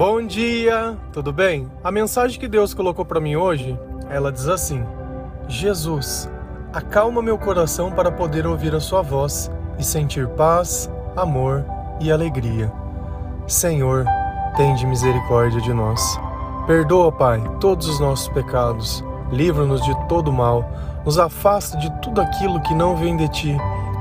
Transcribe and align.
Bom 0.00 0.26
dia, 0.26 0.96
tudo 1.12 1.30
bem? 1.30 1.70
A 1.84 1.92
mensagem 1.92 2.40
que 2.40 2.48
Deus 2.48 2.72
colocou 2.72 3.04
para 3.04 3.20
mim 3.20 3.36
hoje, 3.36 3.78
ela 4.08 4.32
diz 4.32 4.48
assim: 4.48 4.82
Jesus, 5.46 6.26
acalma 6.72 7.20
meu 7.20 7.36
coração 7.36 7.92
para 7.92 8.10
poder 8.10 8.46
ouvir 8.46 8.74
a 8.74 8.80
sua 8.80 9.02
voz 9.02 9.52
e 9.78 9.84
sentir 9.84 10.26
paz, 10.26 10.90
amor 11.14 11.66
e 12.00 12.10
alegria. 12.10 12.72
Senhor, 13.46 14.06
tende 14.56 14.86
misericórdia 14.86 15.60
de 15.60 15.74
nós. 15.74 16.18
Perdoa, 16.66 17.12
Pai, 17.12 17.38
todos 17.60 17.86
os 17.86 18.00
nossos 18.00 18.28
pecados. 18.28 19.04
Livra-nos 19.30 19.82
de 19.82 19.94
todo 20.08 20.32
mal. 20.32 20.64
Nos 21.04 21.18
afasta 21.18 21.76
de 21.76 21.90
tudo 22.00 22.22
aquilo 22.22 22.62
que 22.62 22.74
não 22.74 22.96
vem 22.96 23.18
de 23.18 23.28
ti. 23.28 23.54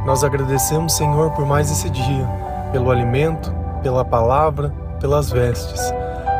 Nós 0.05 0.23
agradecemos, 0.23 0.93
Senhor, 0.93 1.31
por 1.31 1.45
mais 1.45 1.69
esse 1.69 1.89
dia, 1.89 2.25
pelo 2.71 2.89
alimento, 2.89 3.53
pela 3.83 4.05
palavra, 4.05 4.73
pelas 4.99 5.31
vestes. 5.31 5.93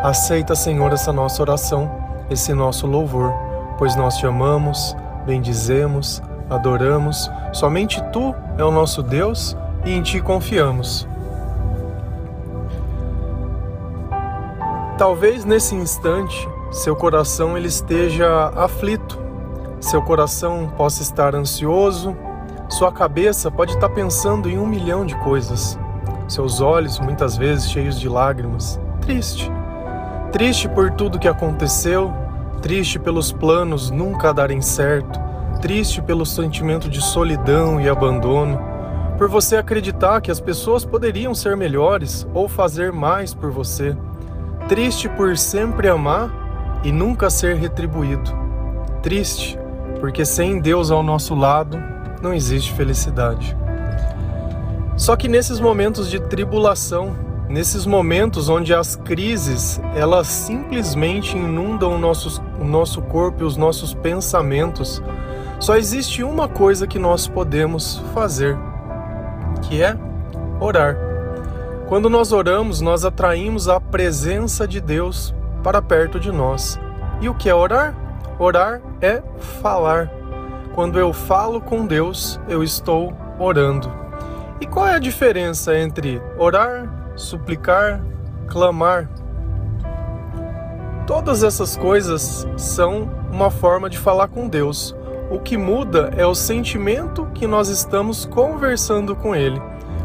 Aceita, 0.04 0.56
Senhor, 0.56 0.92
essa 0.94 1.12
nossa 1.12 1.42
oração, 1.42 1.90
esse 2.30 2.54
nosso 2.54 2.88
louvor, 2.88 3.34
pois 3.78 3.96
nós 3.96 4.18
te 4.18 4.26
amamos, 4.26 4.96
bendizemos, 5.26 6.22
adoramos. 6.50 7.30
Somente 7.54 8.02
tu 8.12 8.34
é 8.58 8.64
o 8.64 8.72
nosso 8.72 9.04
Deus 9.04 9.58
e 9.86 9.92
em 9.92 10.02
ti 10.02 10.22
confiamos. 10.22 11.08
Talvez 14.98 15.46
nesse 15.46 15.76
instante 15.76 16.48
seu 16.72 16.96
coração 16.96 17.58
ele 17.58 17.68
esteja 17.68 18.50
aflito, 18.56 19.20
seu 19.80 20.02
coração 20.02 20.72
possa 20.78 21.02
estar 21.02 21.34
ansioso, 21.34 22.16
sua 22.70 22.92
cabeça 22.92 23.50
pode 23.50 23.74
estar 23.74 23.90
pensando 23.90 24.50
em 24.50 24.60
um 24.60 24.68
milhão 24.68 25.06
de 25.06 25.16
coisas 25.24 25.80
seus 26.30 26.62
olhos 26.62 27.00
muitas 27.00 27.36
vezes 27.36 27.70
cheios 27.70 28.00
de 28.00 28.08
lágrimas, 28.08 28.80
triste. 29.02 29.52
Triste 30.32 30.70
por 30.70 30.92
tudo 30.92 31.20
que 31.20 31.28
aconteceu, 31.28 32.14
triste 32.62 33.00
pelos 33.00 33.32
planos 33.32 33.90
nunca 33.90 34.34
darem 34.34 34.62
certo, 34.62 35.20
triste 35.62 36.02
pelo 36.02 36.26
sentimento 36.26 36.90
de 36.90 37.02
solidão 37.02 37.82
e 37.82 37.90
abandono, 37.90 38.60
por 39.18 39.28
você 39.28 39.58
acreditar 39.58 40.22
que 40.22 40.32
as 40.32 40.40
pessoas 40.40 40.86
poderiam 40.86 41.34
ser 41.34 41.58
melhores 41.58 42.28
ou 42.34 42.48
fazer 42.48 42.92
mais 42.92 43.34
por 43.34 43.52
você, 43.52 43.98
triste 44.68 45.10
por 45.10 45.38
sempre 45.38 45.90
amar 45.90 46.80
e 46.84 46.92
nunca 46.92 47.30
ser 47.30 47.56
retribuído, 47.56 48.32
triste 49.02 49.60
porque 50.00 50.26
sem 50.26 50.60
Deus 50.60 50.92
ao 50.92 51.04
nosso 51.04 51.36
lado 51.36 51.78
não 52.22 52.34
existe 52.34 52.74
felicidade. 52.74 53.56
Só 55.00 55.16
que 55.16 55.30
nesses 55.30 55.62
momentos 55.62 56.12
de 56.12 56.20
tribulação, 56.20 57.16
nesses 57.48 57.86
momentos 57.86 58.50
onde 58.50 58.74
as 58.74 58.98
crises 58.98 59.80
elas 59.96 60.28
simplesmente 60.28 61.38
inundam 61.38 61.96
o 61.96 61.98
nosso, 61.98 62.44
o 62.60 62.66
nosso 62.66 63.02
corpo 63.04 63.42
e 63.42 63.46
os 63.46 63.56
nossos 63.56 63.94
pensamentos, 63.94 65.02
só 65.58 65.78
existe 65.78 66.22
uma 66.22 66.50
coisa 66.50 66.86
que 66.86 67.00
nós 67.00 67.30
podemos 67.30 68.04
fazer, 68.14 68.58
que 69.62 69.82
é 69.82 69.98
orar. 70.60 70.98
Quando 71.88 72.10
nós 72.10 72.34
oramos, 72.34 72.82
nós 72.82 73.06
atraímos 73.06 73.70
a 73.70 73.80
presença 73.80 74.68
de 74.68 74.82
Deus 74.82 75.34
para 75.64 75.82
perto 75.82 76.20
de 76.20 76.30
nós. 76.30 76.78
E 77.22 77.30
o 77.30 77.34
que 77.34 77.48
é 77.48 77.56
orar? 77.56 77.96
Orar 78.38 78.82
é 79.00 79.24
falar. 79.62 80.12
Quando 80.76 81.00
eu 81.00 81.14
falo 81.14 81.62
com 81.62 81.86
Deus, 81.86 82.38
eu 82.50 82.62
estou 82.62 83.14
orando. 83.40 84.09
E 84.62 84.68
qual 84.68 84.88
é 84.88 84.96
a 84.96 85.00
diferença 85.00 85.78
entre 85.78 86.22
orar, 86.38 87.14
suplicar, 87.16 88.04
clamar? 88.48 89.10
Todas 91.08 91.44
essas 91.44 91.78
coisas 91.78 92.46
são 92.58 93.10
uma 93.32 93.50
forma 93.50 93.90
de 93.90 93.98
falar 93.98 94.28
com 94.28 94.48
Deus. 94.48 94.94
O 95.32 95.40
que 95.40 95.58
muda 95.58 96.12
é 96.18 96.26
o 96.26 96.36
sentimento 96.36 97.26
que 97.34 97.48
nós 97.48 97.70
estamos 97.70 98.26
conversando 98.26 99.16
com 99.16 99.36
Ele. 99.36 99.62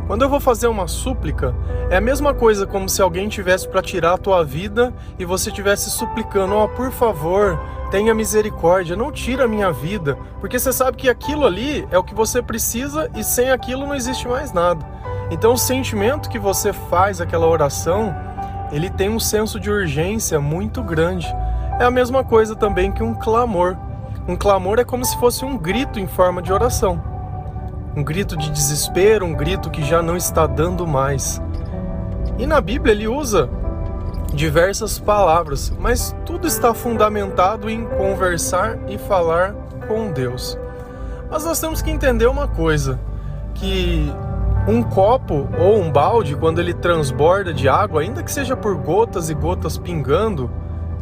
Quando 0.07 0.21
eu 0.21 0.29
vou 0.29 0.39
fazer 0.39 0.67
uma 0.67 0.87
súplica, 0.87 1.55
é 1.89 1.97
a 1.97 2.01
mesma 2.01 2.35
coisa 2.35 2.67
como 2.67 2.89
se 2.91 3.01
alguém 3.01 3.27
tivesse 3.27 3.67
para 3.67 3.81
tirar 3.81 4.13
a 4.13 4.19
tua 4.19 4.45
vida 4.45 4.93
e 5.19 5.25
você 5.25 5.51
tivesse 5.51 5.91
suplicando: 5.91 6.55
"Ó, 6.55 6.65
oh, 6.65 6.69
por 6.69 6.93
favor, 6.93 7.59
tenha 7.91 8.15
misericórdia, 8.15 8.97
não 8.97 9.11
tira 9.11 9.45
a 9.45 9.49
minha 9.49 9.73
vida", 9.73 10.19
porque 10.41 10.59
você 10.59 10.75
sabe 10.75 10.99
que 10.99 11.09
aquilo 11.09 11.47
ali 11.47 11.89
é 11.91 11.97
o 11.97 12.05
que 12.05 12.15
você 12.15 12.43
precisa 12.43 13.11
e 13.15 13.25
sem 13.25 13.51
aquilo 13.51 13.87
não 13.87 13.95
existe 13.95 14.29
mais 14.29 14.53
nada. 14.53 14.87
Então 15.31 15.55
o 15.55 15.59
sentimento 15.59 16.29
que 16.29 16.39
você 16.39 16.71
faz 16.71 17.19
aquela 17.19 17.47
oração, 17.47 18.15
ele 18.71 18.91
tem 18.91 19.09
um 19.09 19.19
senso 19.19 19.59
de 19.59 19.71
urgência 19.71 20.39
muito 20.39 20.83
grande. 20.83 21.27
É 21.81 21.85
a 21.85 21.91
mesma 21.91 22.23
coisa 22.23 22.55
também 22.55 22.93
que 22.93 23.03
um 23.03 23.15
clamor. 23.15 23.75
Um 24.29 24.37
clamor 24.37 24.79
é 24.79 24.85
como 24.85 25.05
se 25.05 25.17
fosse 25.17 25.47
um 25.47 25.57
grito 25.57 25.99
em 25.99 26.07
forma 26.07 26.43
de 26.43 26.53
oração 26.53 27.14
um 27.97 28.03
grito 28.03 28.37
de 28.37 28.51
desespero, 28.51 29.25
um 29.25 29.35
grito 29.35 29.71
que 29.71 29.85
já 29.85 30.03
não 30.03 30.17
está 30.17 30.47
dando 30.47 30.87
mais. 30.87 31.41
E 32.39 32.47
na 32.47 32.61
Bíblia 32.61 32.93
ele 32.93 33.07
usa 33.07 33.49
diversas 34.33 34.99
palavras, 34.99 35.73
mas 35.79 36.15
tudo 36.27 36.47
está 36.47 36.75
fundamentado 36.75 37.71
em 37.71 37.85
conversar 37.85 38.79
e 38.89 38.99
falar 38.99 39.55
com 39.87 40.11
Deus. 40.11 40.59
Mas 41.31 41.45
nós 41.45 41.61
temos 41.61 41.81
que 41.81 41.91
entender 41.91 42.27
uma 42.27 42.49
coisa, 42.49 42.99
que 43.55 44.13
um 44.67 44.83
copo 44.83 45.49
ou 45.59 45.81
um 45.81 45.91
balde, 45.91 46.35
quando 46.35 46.59
ele 46.59 46.75
transborda 46.75 47.53
de 47.53 47.69
água, 47.69 48.01
ainda 48.01 48.23
que 48.23 48.33
seja 48.33 48.57
por 48.57 48.77
gotas 48.77 49.31
e 49.31 49.35
gotas 49.35 49.79
pingando, 49.79 50.51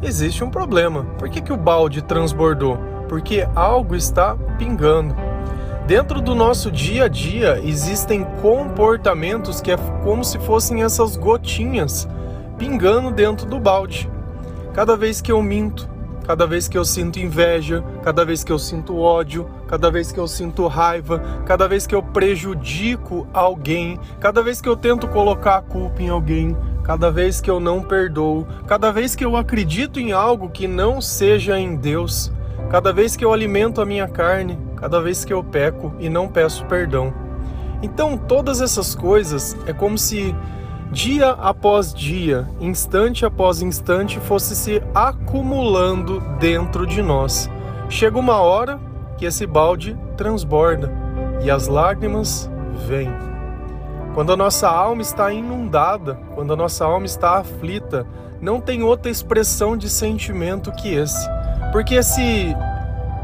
existe 0.03 0.45
um 0.45 0.51
problema. 0.51 1.05
Por 1.19 1.31
que, 1.31 1.41
que 1.41 1.53
o 1.53 1.57
balde 1.57 2.03
transbordou? 2.03 2.77
Porque 3.09 3.49
algo 3.55 3.95
está 3.95 4.37
pingando. 4.59 5.31
Dentro 5.87 6.20
do 6.20 6.32
nosso 6.32 6.70
dia 6.70 7.04
a 7.04 7.09
dia 7.09 7.60
existem 7.65 8.25
comportamentos 8.41 9.60
que 9.60 9.72
é 9.72 9.76
como 10.04 10.25
se 10.25 10.38
fossem 10.38 10.84
essas 10.84 11.16
gotinhas 11.16 12.09
pingando 12.56 13.10
dentro 13.10 13.47
do 13.47 13.59
balde. 13.59 14.09
Cada 14.72 14.97
vez 14.97 15.20
que 15.20 15.32
eu 15.32 15.43
minto, 15.43 15.91
cada 16.25 16.47
vez 16.47 16.69
que 16.69 16.78
eu 16.78 16.84
sinto 16.84 17.19
inveja, 17.19 17.82
cada 18.04 18.25
vez 18.25 18.44
que 18.44 18.53
eu 18.53 18.60
sinto 18.60 18.97
ódio, 18.97 19.50
cada 19.66 19.91
vez 19.91 20.12
que 20.12 20.20
eu 20.20 20.28
sinto 20.28 20.69
raiva, 20.69 21.20
cada 21.44 21.66
vez 21.66 21.84
que 21.84 21.97
eu 21.97 22.03
prejudico 22.03 23.26
alguém, 23.34 23.99
cada 24.20 24.41
vez 24.41 24.60
que 24.60 24.69
eu 24.69 24.76
tento 24.76 25.09
colocar 25.09 25.56
a 25.56 25.62
culpa 25.62 26.00
em 26.00 26.09
alguém, 26.09 26.56
cada 26.84 27.10
vez 27.10 27.41
que 27.41 27.50
eu 27.50 27.59
não 27.59 27.82
perdoo, 27.82 28.47
cada 28.69 28.93
vez 28.93 29.16
que 29.16 29.25
eu 29.25 29.37
acredito 29.37 29.99
em 29.99 30.12
algo 30.12 30.49
que 30.49 30.69
não 30.69 31.00
seja 31.00 31.59
em 31.59 31.75
Deus, 31.75 32.31
cada 32.70 32.93
vez 32.93 33.16
que 33.16 33.25
eu 33.25 33.32
alimento 33.32 33.81
a 33.81 33.84
minha 33.84 34.06
carne, 34.06 34.56
cada 34.82 35.00
vez 35.00 35.25
que 35.25 35.32
eu 35.32 35.44
peco 35.44 35.94
e 36.00 36.09
não 36.09 36.26
peço 36.26 36.66
perdão. 36.66 37.15
Então, 37.81 38.19
todas 38.19 38.60
essas 38.60 38.97
coisas 38.97 39.56
é 39.65 39.72
como 39.72 39.97
se 39.97 40.34
dia 40.91 41.31
após 41.31 41.94
dia, 41.94 42.48
instante 42.60 43.25
após 43.25 43.62
instante, 43.62 44.19
fosse 44.19 44.56
se 44.56 44.82
acumulando 44.93 46.19
dentro 46.41 46.84
de 46.84 47.00
nós. 47.00 47.48
Chega 47.88 48.19
uma 48.19 48.38
hora 48.38 48.81
que 49.16 49.25
esse 49.25 49.47
balde 49.47 49.97
transborda 50.16 50.93
e 51.41 51.49
as 51.49 51.69
lágrimas 51.69 52.50
vêm. 52.88 53.12
Quando 54.14 54.32
a 54.32 54.37
nossa 54.37 54.69
alma 54.69 55.00
está 55.00 55.32
inundada, 55.32 56.19
quando 56.34 56.53
a 56.53 56.56
nossa 56.56 56.84
alma 56.84 57.06
está 57.06 57.38
aflita, 57.38 58.04
não 58.41 58.60
tem 58.60 58.82
outra 58.82 59.12
expressão 59.12 59.76
de 59.76 59.88
sentimento 59.88 60.72
que 60.72 60.93
esse. 60.93 61.25
Porque 61.70 62.03
se 62.03 62.53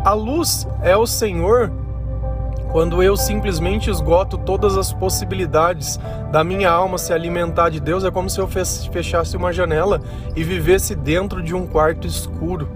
a 0.05 0.13
luz 0.13 0.67
é 0.83 0.97
o 0.97 1.07
Senhor 1.07 1.71
quando 2.71 3.03
eu 3.03 3.17
simplesmente 3.17 3.91
esgoto 3.91 4.37
todas 4.37 4.77
as 4.77 4.93
possibilidades 4.93 5.99
da 6.31 6.45
minha 6.45 6.71
alma 6.71 6.99
se 6.99 7.13
alimentar 7.15 7.71
de 7.71 7.81
Deus, 7.81 8.05
é 8.05 8.11
como 8.11 8.29
se 8.29 8.39
eu 8.39 8.47
fechasse 8.47 9.37
uma 9.37 9.53
janela 9.53 10.01
e 10.37 10.45
vivesse 10.45 10.95
dentro 10.95 11.43
de 11.43 11.55
um 11.55 11.67
quarto 11.67 12.07
escuro. 12.07 12.69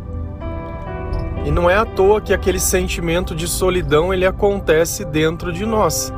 E 1.44 1.50
não 1.50 1.68
é 1.68 1.76
à 1.76 1.84
toa 1.84 2.20
que 2.20 2.32
aquele 2.32 2.58
sentimento 2.58 3.34
de 3.34 3.46
solidão 3.46 4.14
ele 4.14 4.24
acontece 4.24 5.04
dentro 5.04 5.52
de 5.52 5.66
nós. 5.66 6.12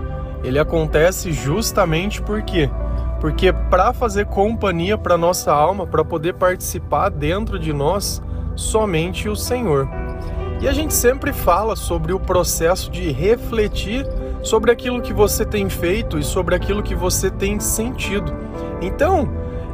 Ele 0.44 0.58
acontece 0.58 1.32
justamente 1.32 2.22
por 2.22 2.42
quê? 2.42 2.70
Porque 3.20 3.52
para 3.52 3.92
fazer 3.92 4.26
companhia 4.26 4.96
para 4.96 5.16
nossa 5.16 5.50
alma, 5.50 5.86
para 5.86 6.04
poder 6.04 6.34
participar 6.34 7.08
dentro 7.08 7.58
de 7.58 7.72
nós, 7.72 8.22
somente 8.54 9.28
o 9.28 9.34
Senhor. 9.34 9.88
E 10.60 10.68
a 10.68 10.72
gente 10.72 10.94
sempre 10.94 11.32
fala 11.32 11.76
sobre 11.76 12.12
o 12.12 12.20
processo 12.20 12.90
de 12.90 13.10
refletir 13.10 14.06
sobre 14.42 14.70
aquilo 14.70 15.00
que 15.00 15.12
você 15.12 15.44
tem 15.44 15.68
feito 15.68 16.18
e 16.18 16.22
sobre 16.22 16.54
aquilo 16.54 16.82
que 16.82 16.94
você 16.94 17.30
tem 17.30 17.58
sentido. 17.58 18.32
Então, 18.80 19.28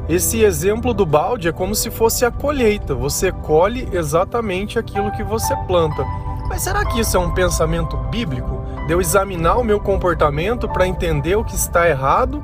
esse 0.09 0.43
exemplo 0.43 0.95
do 0.95 1.05
balde 1.05 1.49
é 1.49 1.53
como 1.53 1.75
se 1.75 1.91
fosse 1.91 2.25
a 2.25 2.31
colheita. 2.31 2.95
Você 2.95 3.31
colhe 3.31 3.89
exatamente 3.93 4.79
aquilo 4.79 5.11
que 5.13 5.23
você 5.23 5.55
planta. 5.67 6.05
Mas 6.49 6.63
será 6.63 6.85
que 6.85 7.01
isso 7.01 7.17
é 7.17 7.21
um 7.21 7.33
pensamento 7.33 7.97
bíblico? 7.97 8.65
De 8.87 8.93
eu 8.93 9.01
examinar 9.01 9.57
o 9.57 9.65
meu 9.65 9.79
comportamento 9.79 10.69
para 10.69 10.87
entender 10.87 11.37
o 11.37 11.45
que 11.45 11.55
está 11.55 11.89
errado 11.89 12.43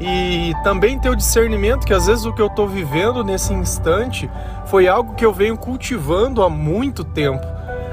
e 0.00 0.54
também 0.62 0.98
ter 0.98 1.10
o 1.10 1.16
discernimento 1.16 1.84
que 1.84 1.92
às 1.92 2.06
vezes 2.06 2.24
o 2.24 2.32
que 2.32 2.40
eu 2.40 2.46
estou 2.46 2.68
vivendo 2.68 3.22
nesse 3.22 3.52
instante 3.52 4.30
foi 4.66 4.88
algo 4.88 5.14
que 5.14 5.26
eu 5.26 5.32
venho 5.32 5.58
cultivando 5.58 6.42
há 6.42 6.48
muito 6.48 7.04
tempo. 7.04 7.44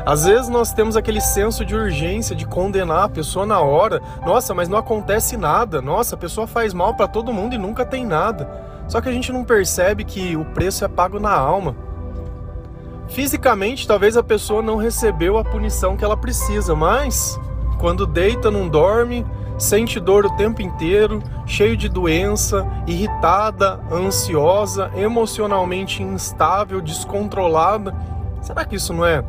Às 0.08 0.24
vezes 0.24 0.48
nós 0.48 0.72
temos 0.72 0.96
aquele 0.96 1.20
senso 1.20 1.66
de 1.66 1.76
urgência 1.76 2.34
de 2.34 2.46
condenar 2.46 3.04
a 3.04 3.10
pessoa 3.10 3.46
na 3.46 3.60
hora. 3.60 4.02
Nossa, 4.26 4.54
mas 4.54 4.70
não 4.70 4.78
acontece 4.78 5.36
nada. 5.36 5.82
Nossa, 5.82 6.16
a 6.16 6.18
pessoa 6.18 6.48
faz 6.48 6.74
mal 6.74 6.94
para 6.94 7.10
todo 7.10 7.34
mundo 7.34 7.56
e 7.56 7.58
nunca 7.58 7.86
tem 7.86 8.06
nada. 8.06 8.50
Só 8.88 9.02
que 9.02 9.10
a 9.10 9.12
gente 9.12 9.34
não 9.34 9.44
percebe 9.44 10.06
que 10.06 10.38
o 10.38 10.46
preço 10.46 10.86
é 10.86 10.88
pago 10.88 11.20
na 11.20 11.34
alma. 11.34 11.76
Fisicamente, 13.10 13.86
talvez 13.86 14.16
a 14.16 14.24
pessoa 14.24 14.62
não 14.62 14.78
recebeu 14.78 15.38
a 15.38 15.44
punição 15.44 15.98
que 15.98 16.06
ela 16.06 16.16
precisa, 16.16 16.74
mas 16.74 17.38
quando 17.78 18.08
deita, 18.08 18.50
não 18.50 18.70
dorme, 18.70 19.26
sente 19.58 20.00
dor 20.00 20.26
o 20.26 20.38
tempo 20.38 20.62
inteiro, 20.62 21.22
cheio 21.46 21.76
de 21.76 21.90
doença, 21.90 22.66
irritada, 22.88 23.78
ansiosa, 23.92 24.90
emocionalmente 24.96 26.02
instável, 26.02 26.80
descontrolada. 26.80 27.94
Será 28.42 28.64
que 28.64 28.78
isso 28.78 28.94
não 28.94 29.06
é 29.06 29.22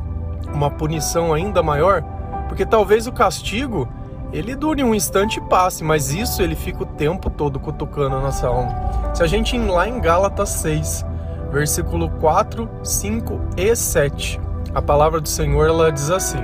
uma 0.53 0.71
punição 0.71 1.33
ainda 1.33 1.62
maior? 1.62 2.03
Porque 2.49 2.65
talvez 2.65 3.06
o 3.06 3.12
castigo 3.12 3.89
ele 4.33 4.55
dure 4.55 4.85
um 4.85 4.95
instante 4.95 5.39
e 5.39 5.43
passe, 5.43 5.83
mas 5.83 6.12
isso 6.12 6.43
ele 6.43 6.55
fica 6.55 6.83
o 6.83 6.87
tempo 6.87 7.31
todo 7.31 7.59
cutucando 7.59 8.17
a 8.17 8.21
nossa 8.21 8.47
alma. 8.47 8.75
Se 9.15 9.23
a 9.23 9.27
gente 9.27 9.56
ir 9.56 9.67
lá 9.67 9.89
em 9.89 10.00
Gálatas 10.00 10.50
6, 10.50 11.05
versículo 11.50 12.11
4, 12.21 12.69
5 12.83 13.41
e 13.56 13.75
7, 13.75 14.41
a 14.75 14.83
palavra 14.83 15.21
do 15.21 15.29
Senhor 15.29 15.67
ela 15.67 15.91
diz 15.91 16.11
assim: 16.11 16.43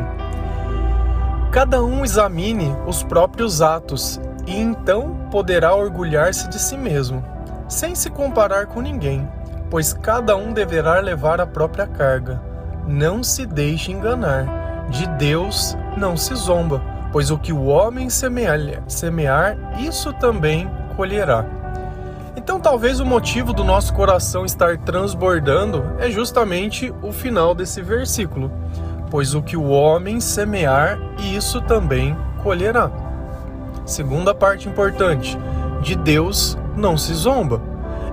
Cada 1.51 1.83
um 1.83 2.05
examine 2.05 2.75
os 2.87 3.03
próprios 3.03 3.61
atos 3.61 4.19
e 4.47 4.59
então 4.59 5.17
poderá 5.31 5.75
orgulhar-se 5.75 6.49
de 6.49 6.59
si 6.59 6.77
mesmo, 6.77 7.23
sem 7.69 7.95
se 7.95 8.09
comparar 8.09 8.67
com 8.67 8.81
ninguém, 8.81 9.29
pois 9.71 9.93
cada 9.93 10.37
um 10.37 10.53
deverá 10.53 11.01
levar 11.01 11.41
a 11.41 11.47
própria 11.47 11.87
carga. 11.87 12.54
Não 12.87 13.23
se 13.23 13.47
deixe 13.47 13.93
enganar, 13.93 14.87
de 14.91 15.07
Deus 15.17 15.77
não 15.97 16.17
se 16.17 16.35
zomba, 16.35 16.83
pois 17.13 17.31
o 17.31 17.39
que 17.39 17.53
o 17.53 17.65
homem 17.65 18.11
semear, 18.11 19.57
isso 19.79 20.13
também 20.13 20.71
colherá. 20.97 21.45
Então, 22.37 22.61
talvez 22.61 23.01
o 23.01 23.07
motivo 23.07 23.53
do 23.53 23.65
nosso 23.65 23.95
coração 23.95 24.45
estar 24.45 24.77
transbordando 24.79 25.85
é 25.99 26.11
justamente 26.11 26.93
o 27.03 27.13
final 27.13 27.55
desse 27.55 27.81
versículo 27.81 28.51
pois 29.15 29.33
o 29.33 29.41
que 29.41 29.57
o 29.57 29.69
homem 29.69 30.19
semear, 30.19 30.99
isso 31.19 31.61
também 31.61 32.17
colherá. 32.43 32.91
Segunda 33.87 34.35
parte 34.35 34.69
importante, 34.69 35.39
de 35.81 35.95
Deus 35.95 36.59
não 36.77 36.99
se 36.99 37.15
zomba. 37.15 37.63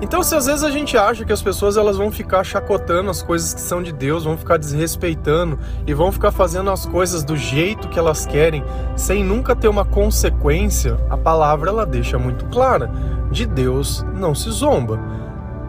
Então, 0.02 0.24
se 0.24 0.36
às 0.36 0.48
vezes 0.48 0.64
a 0.64 0.72
gente 0.72 0.98
acha 0.98 1.24
que 1.24 1.32
as 1.32 1.42
pessoas 1.42 1.78
elas 1.78 1.96
vão 1.96 2.12
ficar 2.12 2.44
chacotando 2.44 3.10
as 3.10 3.22
coisas 3.22 3.54
que 3.54 3.62
são 3.62 3.84
de 3.84 3.92
Deus, 3.92 4.24
vão 4.24 4.36
ficar 4.36 4.58
desrespeitando 4.58 5.60
e 5.86 5.94
vão 5.94 6.12
ficar 6.12 6.32
fazendo 6.32 6.72
as 6.72 6.86
coisas 6.86 7.24
do 7.24 7.38
jeito 7.38 7.88
que 7.88 8.00
elas 8.00 8.26
querem, 8.26 8.64
sem 8.96 9.24
nunca 9.24 9.56
ter 9.56 9.68
uma 9.68 9.86
consequência, 9.86 10.98
a 11.10 11.16
palavra 11.16 11.70
ela 11.70 11.86
deixa 11.86 12.18
muito 12.18 12.46
clara: 12.46 12.92
de 13.30 13.46
Deus 13.46 14.04
não 14.16 14.34
se 14.34 14.50
zomba. 14.50 15.00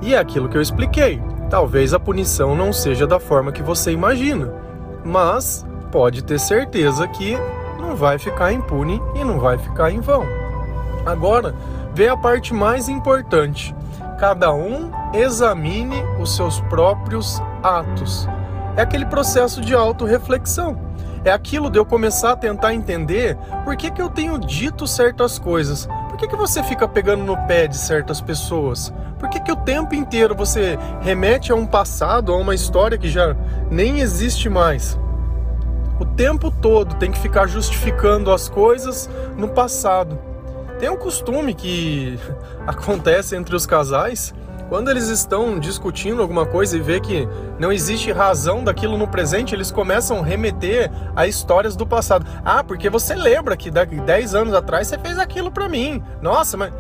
E 0.01 0.15
é 0.15 0.19
aquilo 0.19 0.49
que 0.49 0.57
eu 0.57 0.63
expliquei. 0.63 1.23
Talvez 1.51 1.93
a 1.93 2.01
punição 2.01 2.57
não 2.57 2.73
seja 2.73 3.07
da 3.07 3.21
forma 3.21 3.53
que 3.53 3.63
você 3.63 3.93
imagina 3.93 4.63
mas 5.05 5.67
pode 5.91 6.23
ter 6.23 6.39
certeza 6.39 7.07
que 7.09 7.37
não 7.79 7.97
vai 7.97 8.19
ficar 8.19 8.53
impune 8.53 9.01
e 9.15 9.25
não 9.25 9.39
vai 9.39 9.59
ficar 9.59 9.91
em 9.91 10.01
vão. 10.01 10.25
Agora, 11.05 11.55
vem 11.95 12.09
a 12.09 12.17
parte 12.17 12.55
mais 12.55 12.89
importante. 12.89 13.75
Cada 14.23 14.55
um 14.55 14.89
examine 15.13 16.01
os 16.21 16.37
seus 16.37 16.61
próprios 16.61 17.43
atos. 17.61 18.29
É 18.77 18.83
aquele 18.83 19.05
processo 19.05 19.61
de 19.61 19.75
autorreflexão. 19.75 20.81
É 21.25 21.33
aquilo 21.33 21.69
de 21.69 21.77
eu 21.77 21.85
começar 21.85 22.31
a 22.31 22.37
tentar 22.37 22.73
entender 22.73 23.37
por 23.65 23.77
que, 23.77 23.91
que 23.91 24.01
eu 24.01 24.09
tenho 24.09 24.39
dito 24.39 24.87
certas 24.87 25.41
coisas. 25.41 25.89
Por 26.09 26.17
que, 26.17 26.29
que 26.29 26.37
você 26.37 26.63
fica 26.63 26.87
pegando 26.87 27.25
no 27.25 27.37
pé 27.49 27.67
de 27.67 27.77
certas 27.77 28.21
pessoas? 28.21 28.95
Por 29.19 29.29
que, 29.29 29.41
que 29.41 29.51
o 29.51 29.57
tempo 29.57 29.93
inteiro 29.93 30.37
você 30.37 30.79
remete 31.01 31.51
a 31.51 31.57
um 31.57 31.67
passado, 31.67 32.33
a 32.33 32.37
uma 32.37 32.55
história 32.55 32.97
que 32.97 33.11
já 33.11 33.35
nem 33.73 33.99
existe 33.99 34.49
mais? 34.49 34.97
O 35.99 36.05
tempo 36.05 36.49
todo 36.49 36.95
tem 36.95 37.11
que 37.11 37.19
ficar 37.19 37.49
justificando 37.49 38.31
as 38.31 38.49
coisas 38.49 39.11
no 39.37 39.49
passado. 39.49 40.17
Tem 40.83 40.91
um 40.91 40.97
costume 40.97 41.55
que 41.55 42.19
acontece 42.67 43.37
entre 43.37 43.55
os 43.55 43.65
casais 43.65 44.35
quando 44.69 44.91
eles 44.91 45.07
estão 45.07 45.61
discutindo 45.61 46.21
alguma 46.21 46.45
coisa 46.45 46.77
e 46.77 46.81
vê 46.81 46.99
que 46.99 47.29
não 47.57 47.71
existe 47.71 48.11
razão 48.11 48.65
daquilo 48.65 48.99
no 48.99 49.07
presente, 49.07 49.55
eles 49.55 49.71
começam 49.71 50.19
a 50.19 50.25
remeter 50.25 50.91
a 51.15 51.25
histórias 51.25 51.77
do 51.77 51.87
passado. 51.87 52.27
Ah, 52.45 52.65
porque 52.65 52.91
você 52.91 53.15
lembra 53.15 53.57
que 53.57 53.71
10 53.71 54.35
anos 54.35 54.55
atrás 54.55 54.89
você 54.89 54.99
fez 54.99 55.21
aquilo 55.21 55.53
para 55.53 55.69
mim. 55.69 56.03
Nossa, 56.21 56.57
mas 56.57 56.73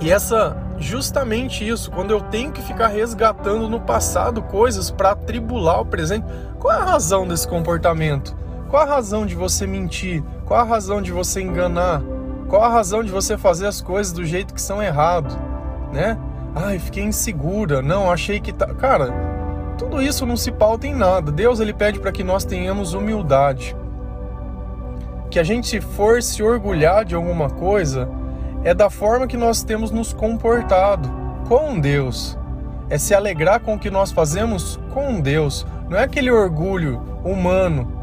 e 0.00 0.10
essa 0.10 0.56
justamente 0.78 1.68
isso, 1.68 1.90
quando 1.90 2.10
eu 2.10 2.22
tenho 2.22 2.52
que 2.52 2.62
ficar 2.62 2.88
resgatando 2.88 3.68
no 3.68 3.80
passado 3.80 4.40
coisas 4.40 4.90
para 4.90 5.10
atribular 5.10 5.82
o 5.82 5.84
presente, 5.84 6.24
qual 6.58 6.72
é 6.72 6.78
a 6.78 6.84
razão 6.84 7.28
desse 7.28 7.46
comportamento? 7.46 8.34
Qual 8.70 8.82
a 8.82 8.86
razão 8.86 9.26
de 9.26 9.34
você 9.34 9.66
mentir? 9.66 10.24
Qual 10.46 10.58
a 10.58 10.64
razão 10.64 11.02
de 11.02 11.12
você 11.12 11.42
enganar? 11.42 12.13
Qual 12.48 12.62
a 12.62 12.68
razão 12.68 13.02
de 13.02 13.10
você 13.10 13.36
fazer 13.36 13.66
as 13.66 13.80
coisas 13.80 14.12
do 14.12 14.24
jeito 14.24 14.54
que 14.54 14.60
são 14.60 14.82
errado, 14.82 15.36
né? 15.92 16.18
Ai, 16.54 16.78
fiquei 16.78 17.02
insegura. 17.02 17.82
Não, 17.82 18.10
achei 18.10 18.38
que 18.38 18.52
tá, 18.52 18.66
cara, 18.74 19.12
tudo 19.78 20.00
isso 20.00 20.24
não 20.24 20.36
se 20.36 20.52
pauta 20.52 20.86
em 20.86 20.94
nada. 20.94 21.32
Deus 21.32 21.58
ele 21.58 21.72
pede 21.72 21.98
para 21.98 22.12
que 22.12 22.22
nós 22.22 22.44
tenhamos 22.44 22.94
humildade. 22.94 23.76
Que 25.30 25.38
a 25.38 25.42
gente 25.42 25.80
for 25.80 26.22
se 26.22 26.42
orgulhar 26.42 27.04
de 27.04 27.14
alguma 27.14 27.50
coisa, 27.50 28.08
é 28.62 28.72
da 28.72 28.88
forma 28.88 29.26
que 29.26 29.36
nós 29.36 29.62
temos 29.62 29.90
nos 29.90 30.12
comportado 30.12 31.10
com 31.48 31.78
Deus. 31.78 32.38
É 32.88 32.98
se 32.98 33.14
alegrar 33.14 33.60
com 33.60 33.74
o 33.74 33.78
que 33.78 33.90
nós 33.90 34.12
fazemos 34.12 34.78
com 34.92 35.20
Deus. 35.20 35.66
Não 35.88 35.98
é 35.98 36.04
aquele 36.04 36.30
orgulho 36.30 37.02
humano. 37.24 37.93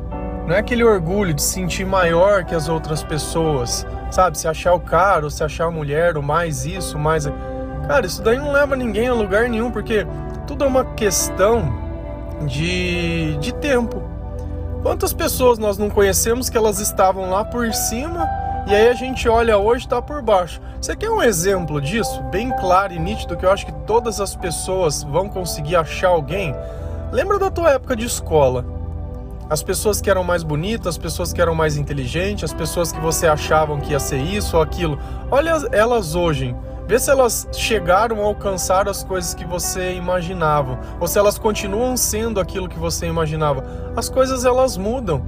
Não 0.51 0.57
é 0.57 0.59
aquele 0.59 0.83
orgulho 0.83 1.33
de 1.33 1.41
se 1.41 1.53
sentir 1.53 1.85
maior 1.85 2.43
que 2.43 2.53
as 2.53 2.67
outras 2.67 3.01
pessoas. 3.01 3.87
Sabe? 4.11 4.37
Se 4.37 4.49
achar 4.49 4.73
o 4.73 4.81
cara, 4.81 5.23
ou 5.23 5.29
se 5.29 5.41
achar 5.41 5.67
a 5.67 5.71
mulher, 5.71 6.17
ou 6.17 6.21
mais 6.21 6.65
isso, 6.65 6.99
mais. 6.99 7.25
Cara, 7.87 8.05
isso 8.05 8.21
daí 8.21 8.37
não 8.37 8.51
leva 8.51 8.75
ninguém 8.75 9.07
a 9.07 9.13
lugar 9.13 9.47
nenhum, 9.47 9.71
porque 9.71 10.05
tudo 10.45 10.65
é 10.65 10.67
uma 10.67 10.83
questão 10.83 11.73
de, 12.45 13.37
de 13.37 13.53
tempo. 13.53 14.03
Quantas 14.83 15.13
pessoas 15.13 15.57
nós 15.57 15.77
não 15.77 15.89
conhecemos 15.89 16.49
que 16.49 16.57
elas 16.57 16.81
estavam 16.81 17.29
lá 17.29 17.45
por 17.45 17.73
cima 17.73 18.27
e 18.67 18.75
aí 18.75 18.89
a 18.89 18.93
gente 18.93 19.29
olha 19.29 19.57
hoje 19.57 19.85
está 19.85 20.01
por 20.01 20.21
baixo. 20.21 20.59
Você 20.81 20.97
quer 20.97 21.09
um 21.09 21.23
exemplo 21.23 21.79
disso, 21.79 22.21
bem 22.23 22.51
claro 22.57 22.91
e 22.91 22.99
nítido, 22.99 23.37
que 23.37 23.45
eu 23.45 23.51
acho 23.53 23.65
que 23.65 23.73
todas 23.87 24.19
as 24.19 24.35
pessoas 24.35 25.01
vão 25.01 25.29
conseguir 25.29 25.77
achar 25.77 26.09
alguém? 26.09 26.53
Lembra 27.09 27.39
da 27.39 27.49
tua 27.49 27.69
época 27.69 27.95
de 27.95 28.05
escola? 28.05 28.80
As 29.51 29.61
pessoas 29.61 29.99
que 29.99 30.09
eram 30.09 30.23
mais 30.23 30.43
bonitas, 30.43 30.87
as 30.87 30.97
pessoas 30.97 31.33
que 31.33 31.41
eram 31.41 31.53
mais 31.53 31.75
inteligentes, 31.75 32.45
as 32.45 32.53
pessoas 32.53 32.93
que 32.93 33.01
você 33.01 33.27
achavam 33.27 33.81
que 33.81 33.91
ia 33.91 33.99
ser 33.99 34.19
isso 34.21 34.55
ou 34.55 34.63
aquilo. 34.63 34.97
Olha 35.29 35.57
elas 35.73 36.15
hoje. 36.15 36.55
Vê 36.87 36.97
se 36.97 37.11
elas 37.11 37.45
chegaram 37.51 38.21
a 38.21 38.27
alcançar 38.27 38.87
as 38.87 39.03
coisas 39.03 39.33
que 39.33 39.43
você 39.43 39.93
imaginava, 39.93 40.79
ou 41.01 41.05
se 41.05 41.19
elas 41.19 41.37
continuam 41.37 41.97
sendo 41.97 42.39
aquilo 42.39 42.69
que 42.69 42.79
você 42.79 43.07
imaginava. 43.07 43.91
As 43.93 44.07
coisas 44.07 44.45
elas 44.45 44.77
mudam. 44.77 45.21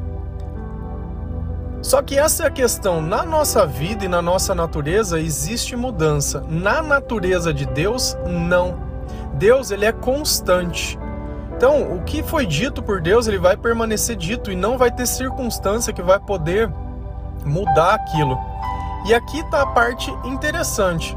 Só 1.81 2.01
que 2.01 2.17
essa 2.17 2.45
é 2.45 2.47
a 2.47 2.51
questão. 2.51 3.01
Na 3.01 3.25
nossa 3.25 3.67
vida 3.67 4.05
e 4.05 4.07
na 4.07 4.21
nossa 4.21 4.55
natureza 4.55 5.19
existe 5.19 5.75
mudança. 5.75 6.45
Na 6.47 6.81
natureza 6.81 7.53
de 7.53 7.65
Deus, 7.65 8.17
não. 8.25 8.79
Deus, 9.33 9.69
ele 9.69 9.83
é 9.83 9.91
constante. 9.91 10.97
Então, 11.55 11.95
o 11.95 12.03
que 12.03 12.21
foi 12.23 12.45
dito 12.45 12.83
por 12.83 13.01
Deus, 13.01 13.27
ele 13.27 13.37
vai 13.37 13.55
permanecer 13.55 14.15
dito 14.15 14.51
e 14.51 14.55
não 14.55 14.77
vai 14.77 14.91
ter 14.91 15.05
circunstância 15.05 15.93
que 15.93 16.01
vai 16.01 16.19
poder 16.19 16.69
mudar 17.45 17.95
aquilo. 17.95 18.37
E 19.05 19.13
aqui 19.13 19.39
está 19.39 19.61
a 19.61 19.67
parte 19.67 20.11
interessante. 20.23 21.15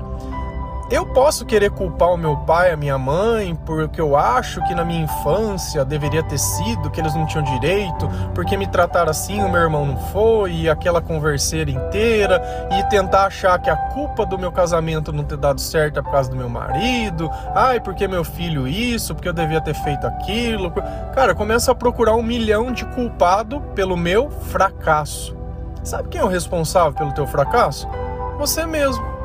Eu 0.88 1.04
posso 1.04 1.44
querer 1.44 1.72
culpar 1.72 2.10
o 2.12 2.16
meu 2.16 2.36
pai, 2.36 2.70
a 2.70 2.76
minha 2.76 2.96
mãe, 2.96 3.56
porque 3.66 4.00
eu 4.00 4.16
acho 4.16 4.62
que 4.68 4.74
na 4.74 4.84
minha 4.84 5.02
infância 5.02 5.84
deveria 5.84 6.22
ter 6.22 6.38
sido, 6.38 6.88
que 6.90 7.00
eles 7.00 7.12
não 7.12 7.26
tinham 7.26 7.42
direito, 7.42 8.08
porque 8.32 8.56
me 8.56 8.68
trataram 8.68 9.10
assim, 9.10 9.42
o 9.42 9.48
meu 9.48 9.62
irmão 9.62 9.84
não 9.84 9.96
foi, 9.96 10.52
e 10.52 10.70
aquela 10.70 11.02
converseira 11.02 11.72
inteira, 11.72 12.40
e 12.78 12.84
tentar 12.84 13.26
achar 13.26 13.58
que 13.58 13.68
a 13.68 13.76
culpa 13.76 14.24
do 14.24 14.38
meu 14.38 14.52
casamento 14.52 15.12
não 15.12 15.24
ter 15.24 15.36
dado 15.36 15.60
certo 15.60 15.98
é 15.98 16.02
por 16.02 16.12
causa 16.12 16.30
do 16.30 16.36
meu 16.36 16.48
marido, 16.48 17.28
ai, 17.52 17.80
porque 17.80 18.06
meu 18.06 18.22
filho 18.22 18.68
isso, 18.68 19.12
porque 19.12 19.28
eu 19.28 19.32
devia 19.32 19.60
ter 19.60 19.74
feito 19.74 20.06
aquilo. 20.06 20.70
Cara, 21.12 21.34
começa 21.34 21.72
a 21.72 21.74
procurar 21.74 22.14
um 22.14 22.22
milhão 22.22 22.70
de 22.70 22.84
culpado 22.84 23.60
pelo 23.74 23.96
meu 23.96 24.30
fracasso. 24.30 25.36
Sabe 25.82 26.10
quem 26.10 26.20
é 26.20 26.24
o 26.24 26.28
responsável 26.28 26.92
pelo 26.92 27.12
teu 27.12 27.26
fracasso? 27.26 27.88
Você 28.38 28.64
mesmo. 28.64 29.15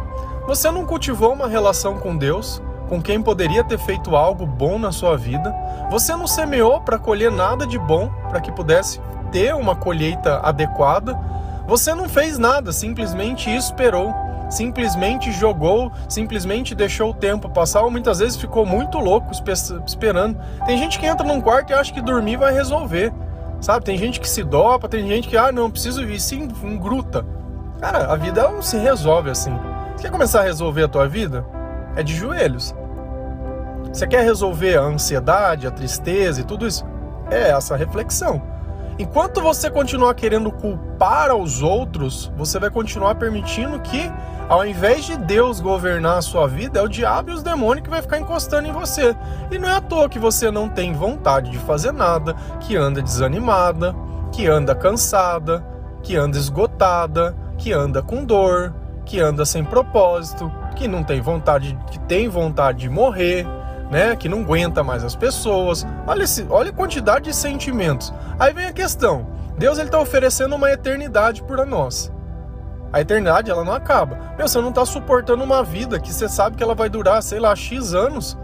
Você 0.48 0.72
não 0.72 0.86
cultivou 0.86 1.34
uma 1.34 1.48
relação 1.48 2.00
com 2.00 2.18
Deus, 2.18 2.62
com 2.90 3.02
quem 3.02 3.22
poderia 3.22 3.64
ter 3.64 3.78
feito 3.78 4.16
algo 4.16 4.46
bom 4.46 4.80
na 4.80 4.92
sua 4.92 5.16
vida. 5.16 5.56
Você 5.90 6.16
não 6.16 6.28
semeou 6.28 6.82
para 6.82 6.98
colher 6.98 7.32
nada 7.32 7.66
de 7.66 7.78
bom, 7.78 8.10
para 8.28 8.42
que 8.42 8.52
pudesse 8.52 9.00
ter 9.32 9.54
uma 9.56 9.76
colheita 9.76 10.40
adequada. 10.44 11.18
Você 11.68 11.94
não 11.94 12.10
fez 12.10 12.38
nada, 12.38 12.74
simplesmente 12.74 13.50
esperou, 13.50 14.14
simplesmente 14.50 15.32
jogou, 15.32 15.92
simplesmente 16.10 16.76
deixou 16.76 17.12
o 17.12 17.14
tempo 17.14 17.48
passar, 17.48 17.84
ou 17.84 17.92
muitas 17.92 18.20
vezes 18.20 18.36
ficou 18.36 18.66
muito 18.66 18.98
louco 18.98 19.32
esperando. 19.86 20.38
Tem 20.66 20.78
gente 20.78 21.00
que 21.00 21.06
entra 21.06 21.26
num 21.26 21.40
quarto 21.40 21.70
e 21.70 21.74
acha 21.74 21.94
que 21.94 22.02
dormir 22.02 22.36
vai 22.36 22.52
resolver. 22.52 23.14
Sabe? 23.62 23.86
Tem 23.86 23.96
gente 23.96 24.20
que 24.20 24.28
se 24.28 24.44
dopa, 24.44 24.90
tem 24.90 25.08
gente 25.08 25.30
que, 25.30 25.38
ah, 25.38 25.52
não, 25.52 25.70
preciso 25.70 26.02
ir, 26.04 26.20
se 26.20 26.36
engruta. 26.36 27.24
Cara, 27.80 28.12
a 28.12 28.16
vida 28.16 28.50
não 28.50 28.62
se 28.62 28.76
resolve 28.76 29.30
assim. 29.30 29.56
Quer 30.01 30.10
começar 30.10 30.39
a 30.39 30.46
resolver 30.46 30.81
a 30.81 30.88
tua 30.88 31.08
vida? 31.08 31.46
É 31.96 32.01
de 32.01 32.15
joelhos. 32.15 32.74
Você 33.93 34.08
quer 34.08 34.24
resolver 34.24 34.75
a 34.75 34.81
ansiedade, 34.81 35.67
a 35.67 35.72
tristeza 35.72 36.41
e 36.41 36.43
tudo 36.43 36.65
isso? 36.65 36.84
É 37.29 37.51
essa 37.51 37.75
reflexão. 37.75 38.41
Enquanto 38.98 39.43
você 39.43 39.70
continuar 39.70 40.15
querendo 40.15 40.51
culpar 40.51 41.29
aos 41.29 41.62
outros, 41.62 42.34
você 42.36 42.58
vai 42.58 42.72
continuar 42.72 43.13
permitindo 43.13 43.79
que, 43.79 44.12
ao 44.50 44.65
invés 44.65 45.05
de 45.05 45.15
Deus 45.17 45.60
governar 45.60 46.17
a 46.17 46.22
sua 46.24 46.48
vida, 46.48 46.79
é 46.79 46.81
o 46.81 46.89
diabo 46.89 47.29
e 47.29 47.34
os 47.36 47.43
demônios 47.43 47.84
que 47.84 47.89
vai 47.91 48.01
ficar 48.01 48.17
encostando 48.17 48.67
em 48.67 48.72
você. 48.72 49.15
E 49.51 49.60
não 49.60 49.70
é 49.70 49.75
à 49.75 49.81
toa 49.81 50.10
que 50.10 50.17
você 50.17 50.50
não 50.50 50.67
tem 50.67 50.93
vontade 50.93 51.51
de 51.51 51.60
fazer 51.60 51.93
nada, 51.93 52.34
que 52.60 52.75
anda 52.75 53.03
desanimada, 53.03 53.96
que 54.31 54.48
anda 54.48 54.74
cansada, 54.74 55.63
que 56.01 56.15
anda 56.15 56.39
esgotada, 56.39 57.36
que 57.55 57.72
anda 57.72 58.01
com 58.01 58.25
dor, 58.25 58.81
que 59.12 59.20
anda 59.20 59.44
sem 59.44 59.62
propósito, 59.62 60.50
que 60.74 60.88
não 60.88 61.03
tem 61.03 61.20
vontade, 61.20 61.77
que 61.91 62.00
tem 62.00 62.30
vontade 62.30 62.80
de 62.80 62.89
morrer, 62.89 63.46
né? 63.91 64.15
Que 64.15 64.30
não 64.30 64.39
aguenta 64.39 64.86
mais 64.86 65.03
as 65.03 65.18
pessoas. 65.18 65.86
Olha, 66.08 66.24
esse, 66.24 66.48
olha 66.50 66.70
a 66.70 66.74
quantidade 66.74 67.25
de 67.25 67.36
sentimentos. 67.36 68.13
Aí 68.39 68.53
vem 68.53 68.68
a 68.68 68.72
questão: 68.72 69.27
Deus 69.58 69.77
ele 69.77 69.89
está 69.89 70.00
oferecendo 70.00 70.56
uma 70.56 70.72
eternidade 70.72 71.44
para 71.44 71.65
nós. 71.65 72.10
A 72.94 73.01
eternidade 73.01 73.51
ela 73.51 73.65
não 73.65 73.74
acaba. 73.74 74.18
Meu, 74.38 74.48
você 74.48 74.62
não 74.62 74.70
está 74.70 74.86
suportando 74.86 75.44
uma 75.44 75.62
vida 75.62 76.00
que 76.00 76.13
você 76.13 76.30
sabe 76.30 76.56
que 76.56 76.63
ela 76.63 76.74
vai 76.74 76.89
durar, 76.89 77.22
sei 77.22 77.39
lá, 77.39 77.53
X 77.53 77.94
anos. 77.94 78.38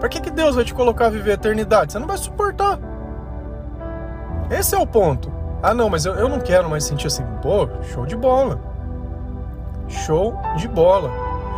Para 0.00 0.08
que, 0.08 0.22
que 0.22 0.30
Deus 0.30 0.56
vai 0.56 0.64
te 0.64 0.72
colocar 0.72 1.06
a 1.06 1.10
viver 1.10 1.32
a 1.32 1.34
eternidade? 1.34 1.92
Você 1.92 1.98
não 1.98 2.06
vai 2.06 2.16
suportar. 2.16 2.78
Esse 4.50 4.74
é 4.74 4.78
o 4.78 4.86
ponto. 4.86 5.30
Ah, 5.62 5.74
não, 5.74 5.90
mas 5.90 6.06
eu, 6.06 6.14
eu 6.14 6.30
não 6.30 6.40
quero 6.40 6.68
mais 6.70 6.84
sentir 6.84 7.08
assim. 7.08 7.24
Pô, 7.42 7.68
show 7.82 8.06
de 8.06 8.16
bola. 8.16 8.71
Show 9.92 10.36
de 10.56 10.66
bola. 10.66 11.10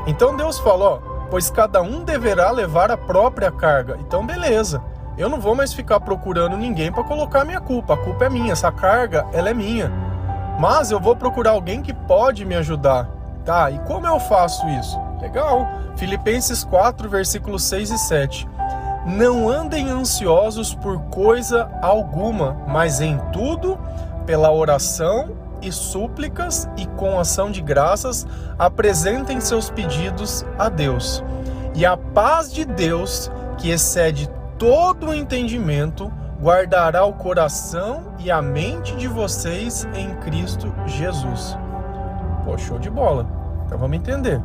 Então 0.06 0.36
Deus 0.36 0.58
fala, 0.58 0.84
ó, 0.84 0.98
pois 1.30 1.50
cada 1.50 1.80
um 1.82 2.04
deverá 2.04 2.50
levar 2.50 2.90
a 2.90 2.96
própria 2.96 3.50
carga. 3.50 3.96
Então, 4.00 4.24
beleza. 4.26 4.82
Eu 5.16 5.28
não 5.28 5.40
vou 5.40 5.54
mais 5.54 5.72
ficar 5.72 6.00
procurando 6.00 6.56
ninguém 6.56 6.90
para 6.90 7.04
colocar 7.04 7.44
minha 7.44 7.60
culpa. 7.60 7.94
A 7.94 7.96
culpa 7.96 8.24
é 8.24 8.28
minha, 8.28 8.52
essa 8.52 8.70
carga, 8.72 9.24
ela 9.32 9.48
é 9.48 9.54
minha. 9.54 9.90
Mas 10.58 10.90
eu 10.90 11.00
vou 11.00 11.14
procurar 11.14 11.52
alguém 11.52 11.82
que 11.82 11.94
pode 11.94 12.44
me 12.44 12.54
ajudar. 12.56 13.08
Tá, 13.44 13.70
e 13.70 13.78
como 13.80 14.06
eu 14.06 14.18
faço 14.18 14.66
isso? 14.68 14.98
Legal. 15.20 15.68
Filipenses 15.96 16.64
4, 16.64 17.08
versículos 17.08 17.62
6 17.64 17.90
e 17.90 17.98
7. 17.98 18.48
Não 19.06 19.48
andem 19.48 19.88
ansiosos 19.88 20.74
por 20.74 20.98
coisa 21.10 21.70
alguma, 21.82 22.56
mas 22.66 23.00
em 23.00 23.18
tudo, 23.32 23.78
pela 24.26 24.50
oração 24.50 25.43
e 25.64 25.72
súplicas 25.72 26.68
e 26.76 26.86
com 26.86 27.18
ação 27.18 27.50
de 27.50 27.60
graças 27.60 28.26
apresentem 28.58 29.40
seus 29.40 29.70
pedidos 29.70 30.44
a 30.58 30.68
Deus. 30.68 31.24
E 31.74 31.84
a 31.84 31.96
paz 31.96 32.52
de 32.52 32.64
Deus, 32.64 33.30
que 33.58 33.70
excede 33.70 34.28
todo 34.58 35.08
o 35.08 35.14
entendimento, 35.14 36.12
guardará 36.40 37.04
o 37.04 37.14
coração 37.14 38.14
e 38.18 38.30
a 38.30 38.40
mente 38.40 38.94
de 38.96 39.08
vocês 39.08 39.88
em 39.94 40.14
Cristo 40.16 40.72
Jesus. 40.86 41.58
Pô, 42.44 42.56
show 42.58 42.78
de 42.78 42.90
bola. 42.90 43.26
Então 43.66 43.78
vamos 43.78 43.96
entender. 43.96 44.40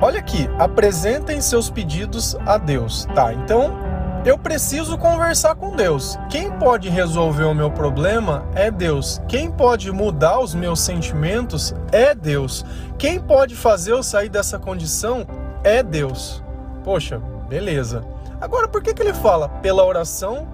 Olha 0.00 0.18
aqui, 0.18 0.48
apresentem 0.58 1.40
seus 1.40 1.70
pedidos 1.70 2.36
a 2.46 2.58
Deus. 2.58 3.06
Tá, 3.14 3.32
então 3.32 3.85
eu 4.26 4.36
preciso 4.36 4.98
conversar 4.98 5.54
com 5.54 5.76
Deus. 5.76 6.18
Quem 6.28 6.50
pode 6.50 6.88
resolver 6.88 7.44
o 7.44 7.54
meu 7.54 7.70
problema 7.70 8.44
é 8.56 8.72
Deus. 8.72 9.22
Quem 9.28 9.48
pode 9.48 9.92
mudar 9.92 10.40
os 10.40 10.52
meus 10.52 10.80
sentimentos 10.80 11.72
é 11.92 12.12
Deus. 12.12 12.66
Quem 12.98 13.20
pode 13.20 13.54
fazer 13.54 13.92
eu 13.92 14.02
sair 14.02 14.28
dessa 14.28 14.58
condição 14.58 15.24
é 15.62 15.80
Deus. 15.80 16.42
Poxa, 16.82 17.22
beleza. 17.48 18.04
Agora, 18.40 18.66
por 18.66 18.82
que, 18.82 18.92
que 18.92 19.00
ele 19.00 19.14
fala? 19.14 19.48
Pela 19.48 19.84
oração, 19.84 20.48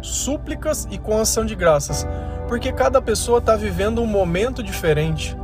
súplicas 0.00 0.86
e 0.88 0.96
com 0.96 1.18
ação 1.18 1.44
de 1.44 1.56
graças. 1.56 2.06
Porque 2.46 2.70
cada 2.70 3.02
pessoa 3.02 3.38
está 3.38 3.56
vivendo 3.56 4.00
um 4.00 4.06
momento 4.06 4.62
diferente. 4.62 5.36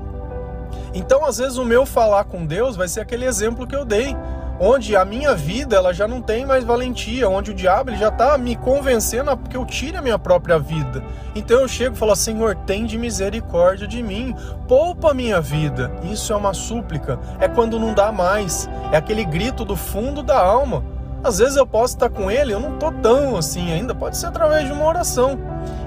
Então, 0.95 1.25
às 1.25 1.39
vezes, 1.39 1.59
o 1.59 1.65
meu 1.65 1.85
falar 1.85 2.25
com 2.27 2.47
Deus 2.47 2.77
vai 2.77 2.87
ser 2.87 3.01
aquele 3.01 3.25
exemplo 3.25 3.67
que 3.67 3.75
eu 3.75 3.85
dei 3.85 4.17
onde 4.65 4.95
a 4.95 5.05
minha 5.05 5.35
vida 5.35 5.75
ela 5.75 5.93
já 5.93 6.07
não 6.07 6.23
tem 6.23 6.47
mais 6.47 6.63
valentia, 6.63 7.29
onde 7.29 7.51
o 7.51 7.55
diabo 7.55 7.91
ele 7.91 7.97
já 7.97 8.09
está 8.09 8.39
me 8.39 8.55
convencendo 8.55 9.29
a 9.33 9.37
que 9.37 9.57
eu 9.57 9.67
tire 9.67 9.97
a 9.97 10.03
minha 10.03 10.17
própria 10.17 10.57
vida. 10.57 11.03
Então 11.35 11.61
eu 11.61 11.67
chego 11.67 11.97
e 11.97 11.99
falo: 11.99 12.15
Senhor, 12.15 12.55
tem 12.55 12.87
de 12.87 12.97
misericórdia 12.97 13.89
de 13.89 14.01
mim, 14.01 14.33
poupa 14.69 15.11
a 15.11 15.15
minha 15.15 15.41
vida. 15.41 15.91
Isso 16.05 16.33
é 16.33 16.37
uma 16.37 16.55
súplica, 16.55 17.19
é 17.41 17.49
quando 17.49 17.81
não 17.81 17.93
dá 17.93 18.13
mais, 18.13 18.71
é 18.93 18.97
aquele 18.97 19.25
grito 19.25 19.65
do 19.65 19.75
fundo 19.75 20.23
da 20.23 20.39
alma. 20.39 20.85
Às 21.25 21.39
vezes 21.39 21.57
eu 21.57 21.67
posso 21.67 21.95
estar 21.95 22.09
com 22.09 22.31
ele, 22.31 22.55
eu 22.55 22.61
não 22.61 22.75
estou 22.75 22.93
tão 22.93 23.37
assim 23.37 23.73
ainda, 23.73 23.95
pode 23.95 24.17
ser 24.17 24.27
através 24.27 24.67
de 24.67 24.73
uma 24.73 24.85
oração 24.85 25.39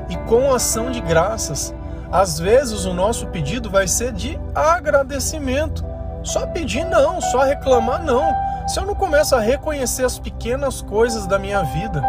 e 0.09 0.17
com 0.29 0.53
ação 0.53 0.91
de 0.91 0.99
graças. 0.99 1.73
Às 2.11 2.39
vezes 2.39 2.85
o 2.85 2.93
nosso 2.93 3.27
pedido 3.27 3.69
vai 3.69 3.87
ser 3.87 4.11
de 4.11 4.37
agradecimento. 4.53 5.83
Só 6.23 6.47
pedir 6.47 6.83
não, 6.85 7.21
só 7.21 7.43
reclamar 7.43 8.03
não. 8.03 8.33
Se 8.67 8.79
eu 8.79 8.85
não 8.85 8.95
começo 8.95 9.35
a 9.35 9.39
reconhecer 9.39 10.03
as 10.03 10.17
pequenas 10.17 10.81
coisas 10.81 11.27
da 11.27 11.37
minha 11.37 11.61
vida. 11.63 12.03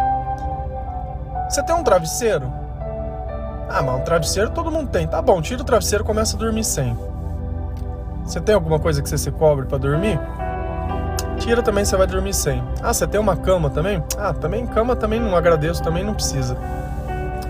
Você 1.47 1.61
tem 1.61 1.75
um 1.75 1.83
travesseiro? 1.83 2.51
Ah, 3.69 3.81
mas 3.81 3.99
um 3.99 4.03
travesseiro 4.03 4.49
todo 4.49 4.71
mundo 4.71 4.89
tem. 4.89 5.07
Tá 5.07 5.21
bom, 5.21 5.41
tira 5.41 5.61
o 5.61 5.65
travesseiro 5.65 6.03
e 6.03 6.07
começa 6.07 6.35
a 6.35 6.39
dormir 6.39 6.63
sem. 6.63 6.97
Você 8.25 8.41
tem 8.41 8.55
alguma 8.55 8.79
coisa 8.79 9.01
que 9.01 9.07
você 9.07 9.17
se 9.17 9.31
cobre 9.31 9.65
para 9.65 9.77
dormir? 9.77 10.19
Tira 11.37 11.61
também, 11.61 11.85
você 11.85 11.95
vai 11.95 12.07
dormir 12.07 12.33
sem. 12.33 12.63
Ah, 12.81 12.91
você 12.91 13.05
tem 13.05 13.19
uma 13.19 13.37
cama 13.37 13.69
também? 13.69 14.03
Ah, 14.17 14.33
também 14.33 14.65
cama 14.65 14.95
também 14.95 15.19
não 15.19 15.35
agradeço, 15.35 15.83
também 15.83 16.03
não 16.03 16.13
precisa. 16.13 16.57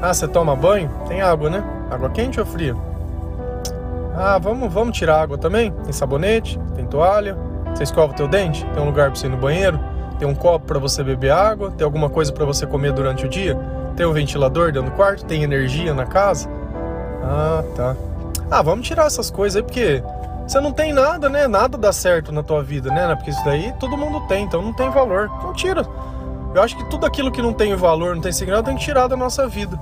Ah, 0.01 0.13
você 0.13 0.27
toma 0.27 0.55
banho? 0.55 0.91
Tem 1.07 1.21
água, 1.21 1.49
né? 1.49 1.63
Água 1.89 2.09
quente 2.09 2.39
ou 2.39 2.45
fria? 2.45 2.75
Ah, 4.15 4.37
vamos, 4.37 4.71
vamos 4.71 4.97
tirar 4.97 5.21
água 5.21 5.37
também? 5.37 5.71
Tem 5.71 5.93
sabonete, 5.93 6.59
tem 6.75 6.85
toalha. 6.85 7.46
Você 7.77 7.83
escova 7.83 8.11
o 8.11 8.15
teu 8.15 8.27
dente? 8.27 8.65
Tem 8.73 8.81
um 8.81 8.87
lugar 8.87 9.11
para 9.11 9.19
você 9.19 9.27
ir 9.27 9.29
no 9.29 9.37
banheiro? 9.37 9.79
Tem 10.17 10.27
um 10.27 10.33
copo 10.33 10.65
para 10.65 10.79
você 10.79 11.03
beber 11.03 11.29
água? 11.29 11.69
Tem 11.69 11.85
alguma 11.85 12.09
coisa 12.09 12.33
para 12.33 12.43
você 12.43 12.65
comer 12.65 12.91
durante 12.91 13.23
o 13.23 13.29
dia? 13.29 13.55
Tem 13.95 14.03
um 14.03 14.11
ventilador 14.11 14.71
dentro 14.71 14.89
do 14.89 14.95
quarto? 14.95 15.23
Tem 15.25 15.43
energia 15.43 15.93
na 15.93 16.07
casa? 16.07 16.49
Ah, 17.23 17.63
tá. 17.75 17.95
Ah, 18.49 18.63
vamos 18.63 18.87
tirar 18.87 19.05
essas 19.05 19.29
coisas 19.29 19.57
aí 19.57 19.61
porque 19.61 20.01
você 20.47 20.59
não 20.59 20.71
tem 20.71 20.91
nada, 20.91 21.29
né? 21.29 21.47
Nada 21.47 21.77
dá 21.77 21.93
certo 21.93 22.31
na 22.31 22.41
tua 22.41 22.63
vida, 22.63 22.89
né? 22.89 23.13
Porque 23.13 23.29
isso 23.29 23.45
daí 23.45 23.71
todo 23.79 23.95
mundo 23.95 24.21
tem, 24.21 24.45
então 24.45 24.59
não 24.59 24.73
tem 24.73 24.89
valor. 24.89 25.29
Então 25.37 25.53
tira. 25.53 25.85
Eu 26.55 26.63
acho 26.63 26.75
que 26.75 26.89
tudo 26.89 27.05
aquilo 27.05 27.31
que 27.31 27.43
não 27.43 27.53
tem 27.53 27.75
valor, 27.75 28.15
não 28.15 28.23
tem 28.23 28.31
significado, 28.31 28.69
tem 28.69 28.75
que 28.75 28.83
tirar 28.83 29.07
da 29.07 29.15
nossa 29.15 29.47
vida. 29.47 29.79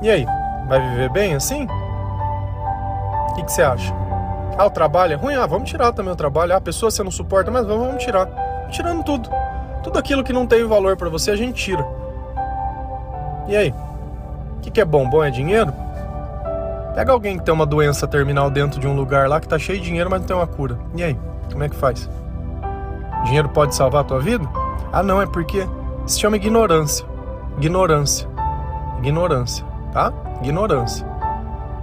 E 0.00 0.08
aí? 0.08 0.24
Vai 0.66 0.80
viver 0.88 1.10
bem 1.10 1.34
assim? 1.34 1.66
O 3.28 3.34
que, 3.34 3.44
que 3.44 3.52
você 3.52 3.60
acha? 3.60 4.03
Ah, 4.56 4.66
o 4.66 4.70
trabalho 4.70 5.14
é 5.14 5.16
ruim? 5.16 5.34
Ah, 5.34 5.46
vamos 5.46 5.68
tirar 5.68 5.92
também 5.92 6.12
o 6.12 6.16
trabalho. 6.16 6.52
Ah, 6.52 6.56
a 6.56 6.60
pessoa 6.60 6.90
você 6.90 7.02
não 7.02 7.10
suporta, 7.10 7.50
mas 7.50 7.66
vamos 7.66 8.02
tirar. 8.02 8.28
Tirando 8.70 9.04
tudo. 9.04 9.28
Tudo 9.82 9.98
aquilo 9.98 10.22
que 10.22 10.32
não 10.32 10.46
tem 10.46 10.64
valor 10.64 10.96
para 10.96 11.08
você, 11.08 11.30
a 11.30 11.36
gente 11.36 11.62
tira. 11.62 11.84
E 13.48 13.56
aí? 13.56 13.74
O 14.56 14.60
que, 14.60 14.70
que 14.70 14.80
é 14.80 14.84
bom? 14.84 15.08
Bom 15.08 15.22
é 15.22 15.30
dinheiro? 15.30 15.72
Pega 16.94 17.12
alguém 17.12 17.36
que 17.36 17.44
tem 17.44 17.52
uma 17.52 17.66
doença 17.66 18.06
terminal 18.06 18.48
dentro 18.48 18.78
de 18.78 18.86
um 18.86 18.94
lugar 18.94 19.28
lá 19.28 19.40
que 19.40 19.48
tá 19.48 19.58
cheio 19.58 19.80
de 19.80 19.84
dinheiro, 19.86 20.08
mas 20.08 20.20
não 20.20 20.26
tem 20.26 20.36
uma 20.36 20.46
cura. 20.46 20.78
E 20.94 21.02
aí? 21.02 21.18
Como 21.50 21.64
é 21.64 21.68
que 21.68 21.76
faz? 21.76 22.08
Dinheiro 23.24 23.48
pode 23.48 23.74
salvar 23.74 24.02
a 24.02 24.04
tua 24.04 24.20
vida? 24.20 24.48
Ah, 24.92 25.02
não, 25.02 25.20
é 25.20 25.26
porque 25.26 25.66
se 26.06 26.20
chama 26.20 26.36
ignorância. 26.36 27.04
Ignorância. 27.58 28.28
Ignorância, 28.98 29.66
tá? 29.92 30.12
Ignorância. 30.40 31.06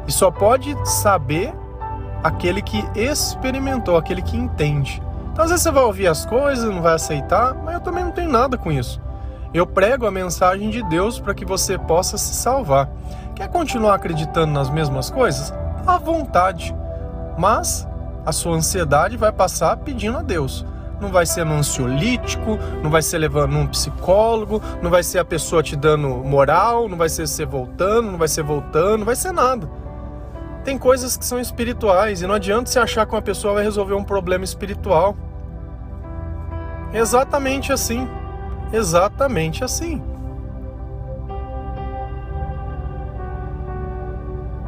E 0.08 0.12
só 0.12 0.32
pode 0.32 0.76
saber 0.88 1.54
aquele 2.24 2.62
que 2.62 2.84
experimentou, 2.96 3.98
aquele 3.98 4.22
que 4.22 4.38
entende. 4.38 5.02
Então, 5.32 5.46
às 5.46 5.52
vezes 5.52 5.64
você 5.64 5.72
vai 5.72 5.84
ouvir 5.84 6.08
as 6.08 6.26
coisas, 6.26 6.66
não 6.66 6.82
vai 6.82 6.94
aceitar, 6.94 7.54
mas 7.54 7.76
eu 7.76 7.80
também 7.80 8.04
não 8.04 8.12
tenho 8.12 8.30
nada 8.30 8.58
com 8.58 8.72
isso. 8.72 9.02
Eu 9.54 9.66
prego 9.68 10.06
a 10.06 10.12
mensagem 10.12 10.70
de 10.70 10.82
Deus 10.84 11.20
para 11.20 11.34
que 11.34 11.46
você 11.46 11.78
possa 11.78 12.18
se 12.18 12.34
salvar. 12.34 12.90
Quer 13.36 13.50
continuar 13.50 13.96
acreditando 13.96 14.54
nas 14.54 14.70
mesmas 14.70 15.10
coisas? 15.10 15.54
À 15.86 15.98
vontade. 15.98 16.76
Mas 17.38 17.88
a 18.26 18.32
sua 18.32 18.56
ansiedade 18.56 19.18
vai 19.18 19.32
passar 19.32 19.78
pedindo 19.78 20.18
a 20.18 20.22
Deus. 20.22 20.66
Não 21.02 21.10
vai 21.10 21.26
ser 21.26 21.44
no 21.44 21.56
ansiolítico, 21.56 22.60
não 22.84 22.92
vai 22.92 23.02
ser 23.02 23.18
levando 23.18 23.58
um 23.58 23.68
psicólogo, 23.68 24.62
não 24.82 24.90
vai 24.92 25.02
ser 25.02 25.18
a 25.20 25.26
pessoa 25.26 25.64
te 25.64 25.76
dando 25.76 26.08
moral, 26.08 26.88
não 26.88 26.96
vai 26.98 27.10
ser 27.10 27.28
você 27.28 27.44
voltando, 27.44 28.12
não 28.12 28.20
vai 28.20 28.28
ser 28.28 28.44
voltando, 28.44 29.00
não 29.00 29.06
vai 29.06 29.16
ser 29.16 29.32
nada. 29.32 29.68
Tem 30.64 30.78
coisas 30.78 31.18
que 31.18 31.26
são 31.26 31.40
espirituais 31.40 32.22
e 32.22 32.28
não 32.28 32.36
adianta 32.36 32.70
você 32.70 32.80
achar 32.80 33.06
que 33.06 33.14
uma 33.16 33.22
pessoa 33.22 33.56
vai 33.56 33.64
resolver 33.64 33.96
um 33.96 34.04
problema 34.04 34.44
espiritual. 34.44 35.16
Exatamente 36.94 37.74
assim. 37.74 38.08
Exatamente 38.72 39.64
assim. 39.64 40.02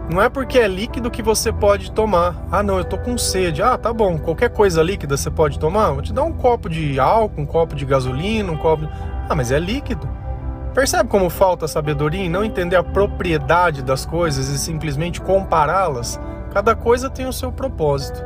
Não 0.10 0.22
é 0.22 0.30
porque 0.30 0.60
é 0.60 0.68
líquido 0.68 1.10
que 1.10 1.24
você 1.24 1.52
pode 1.52 1.92
tomar. 1.92 2.46
Ah, 2.52 2.62
não, 2.62 2.78
eu 2.78 2.84
tô 2.84 2.98
com 2.98 3.18
sede. 3.18 3.64
Ah, 3.64 3.78
tá 3.78 3.94
bom. 3.94 4.18
Qualquer 4.18 4.50
coisa 4.50 4.84
líquida 4.84 5.16
você 5.16 5.32
pode 5.32 5.58
tomar. 5.58 5.92
Vou 5.92 6.02
te 6.02 6.14
dar 6.14 6.24
um 6.24 6.34
copo 6.34 6.70
de 6.70 7.00
álcool, 7.00 7.42
um 7.42 7.46
copo 7.46 7.76
de 7.76 7.86
gasolina, 7.86 8.52
um 8.52 8.58
copo. 8.58 8.88
Ah, 9.30 9.36
mas 9.36 9.52
é 9.52 9.60
líquido. 9.60 10.08
Percebe 10.74 11.08
como 11.08 11.30
falta 11.30 11.68
sabedoria 11.68 12.24
em 12.24 12.30
não 12.30 12.44
entender 12.44 12.76
a 12.76 12.84
propriedade 12.84 13.84
das 13.84 14.06
coisas 14.06 14.48
e 14.48 14.58
simplesmente 14.58 15.22
compará-las? 15.22 16.20
Cada 16.52 16.76
coisa 16.76 17.12
tem 17.12 17.28
o 17.28 17.34
seu 17.34 17.52
propósito. 17.52 18.24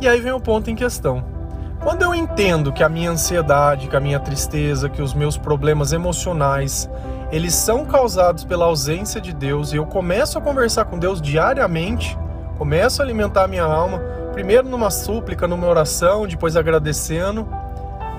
E 0.00 0.06
aí 0.06 0.20
vem 0.20 0.32
o 0.32 0.40
ponto 0.40 0.70
em 0.70 0.76
questão. 0.76 1.24
Quando 1.80 2.02
eu 2.02 2.14
entendo 2.14 2.72
que 2.72 2.84
a 2.84 2.88
minha 2.88 3.10
ansiedade, 3.10 3.88
que 3.88 3.96
a 3.96 4.00
minha 4.00 4.20
tristeza, 4.20 4.88
que 4.88 5.02
os 5.02 5.12
meus 5.12 5.36
problemas 5.36 5.92
emocionais, 5.92 6.88
eles 7.32 7.54
são 7.54 7.84
causados 7.84 8.44
pela 8.44 8.66
ausência 8.66 9.20
de 9.20 9.32
Deus 9.32 9.72
e 9.72 9.76
eu 9.76 9.86
começo 9.86 10.38
a 10.38 10.40
conversar 10.40 10.84
com 10.84 10.98
Deus 10.98 11.20
diariamente, 11.20 12.16
começo 12.56 13.02
a 13.02 13.04
alimentar 13.04 13.44
a 13.44 13.48
minha 13.48 13.64
alma, 13.64 13.98
primeiro 14.32 14.68
numa 14.68 14.90
súplica, 14.90 15.48
numa 15.48 15.66
oração, 15.66 16.26
depois 16.26 16.54
agradecendo. 16.54 17.48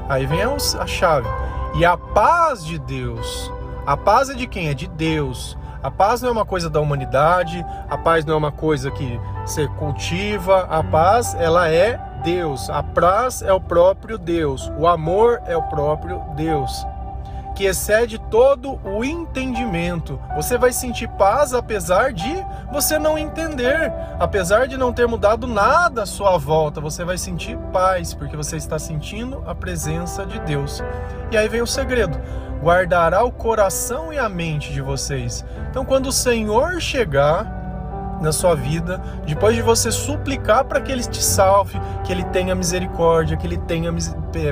Aí 0.09 0.25
vem 0.25 0.41
a 0.41 0.87
chave. 0.87 1.27
E 1.75 1.85
a 1.85 1.95
paz 1.95 2.65
de 2.65 2.77
Deus. 2.77 3.51
A 3.85 3.95
paz 3.95 4.29
é 4.29 4.33
de 4.33 4.47
quem? 4.47 4.69
É 4.69 4.73
de 4.73 4.87
Deus. 4.87 5.57
A 5.81 5.89
paz 5.89 6.21
não 6.21 6.29
é 6.29 6.31
uma 6.31 6.45
coisa 6.45 6.69
da 6.69 6.79
humanidade, 6.79 7.65
a 7.89 7.97
paz 7.97 8.23
não 8.23 8.35
é 8.35 8.37
uma 8.37 8.51
coisa 8.51 8.91
que 8.91 9.19
você 9.43 9.67
cultiva, 9.67 10.67
a 10.69 10.83
paz 10.83 11.33
ela 11.33 11.69
é 11.69 11.99
Deus. 12.23 12.69
A 12.69 12.83
paz 12.83 13.41
é 13.41 13.51
o 13.51 13.59
próprio 13.59 14.17
Deus. 14.17 14.71
O 14.77 14.87
amor 14.87 15.41
é 15.45 15.57
o 15.57 15.63
próprio 15.63 16.21
Deus 16.35 16.85
que 17.61 17.67
excede 17.67 18.17
todo 18.17 18.79
o 18.83 19.03
entendimento. 19.03 20.19
Você 20.35 20.57
vai 20.57 20.73
sentir 20.73 21.07
paz 21.09 21.53
apesar 21.53 22.11
de 22.11 22.43
você 22.71 22.97
não 22.97 23.19
entender, 23.19 23.93
apesar 24.19 24.67
de 24.67 24.75
não 24.77 24.91
ter 24.91 25.07
mudado 25.07 25.45
nada 25.45 26.01
à 26.01 26.05
sua 26.07 26.39
volta, 26.39 26.81
você 26.81 27.05
vai 27.05 27.19
sentir 27.19 27.55
paz, 27.71 28.15
porque 28.15 28.35
você 28.35 28.57
está 28.57 28.79
sentindo 28.79 29.43
a 29.45 29.53
presença 29.53 30.25
de 30.25 30.39
Deus. 30.39 30.83
E 31.31 31.37
aí 31.37 31.47
vem 31.47 31.61
o 31.61 31.67
segredo: 31.67 32.19
guardará 32.63 33.23
o 33.23 33.31
coração 33.31 34.11
e 34.11 34.17
a 34.17 34.27
mente 34.27 34.73
de 34.73 34.81
vocês. 34.81 35.45
Então, 35.69 35.85
quando 35.85 36.07
o 36.07 36.11
Senhor 36.11 36.81
chegar, 36.81 37.60
na 38.21 38.31
sua 38.31 38.55
vida, 38.55 39.01
depois 39.25 39.55
de 39.55 39.61
você 39.61 39.91
suplicar 39.91 40.63
para 40.63 40.79
que 40.79 40.91
Ele 40.91 41.03
te 41.03 41.21
salve, 41.21 41.81
que 42.03 42.11
Ele 42.11 42.23
tenha 42.25 42.53
misericórdia, 42.55 43.35
que 43.35 43.47
Ele 43.47 43.57
tenha 43.57 43.91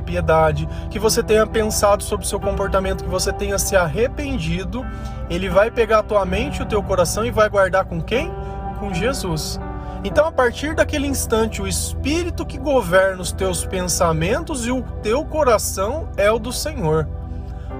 piedade, 0.01 0.67
que 0.89 0.99
você 0.99 1.21
tenha 1.21 1.45
pensado 1.45 2.03
sobre 2.03 2.25
o 2.25 2.29
seu 2.29 2.39
comportamento, 2.39 3.03
que 3.03 3.09
você 3.09 3.31
tenha 3.31 3.57
se 3.57 3.75
arrependido, 3.75 4.85
Ele 5.29 5.47
vai 5.47 5.69
pegar 5.69 5.99
a 5.99 6.03
tua 6.03 6.25
mente 6.25 6.61
o 6.61 6.65
teu 6.65 6.81
coração 6.81 7.23
e 7.25 7.31
vai 7.31 7.47
guardar 7.47 7.85
com 7.85 8.01
quem? 8.01 8.31
Com 8.79 8.93
Jesus. 8.93 9.59
Então, 10.03 10.25
a 10.25 10.31
partir 10.31 10.73
daquele 10.75 11.07
instante, 11.07 11.61
o 11.61 11.67
Espírito 11.67 12.45
que 12.45 12.57
governa 12.57 13.21
os 13.21 13.31
teus 13.33 13.65
pensamentos 13.65 14.65
e 14.65 14.71
o 14.71 14.81
teu 15.03 15.25
coração 15.25 16.07
é 16.15 16.31
o 16.31 16.39
do 16.39 16.53
Senhor. 16.53 17.07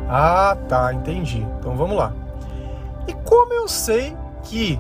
Ah, 0.08 0.58
tá, 0.68 0.94
entendi. 0.94 1.46
Então 1.60 1.76
vamos 1.76 1.98
lá. 1.98 2.12
E 3.08 3.14
como 3.14 3.54
eu 3.54 3.68
sei 3.68 4.18
que 4.44 4.80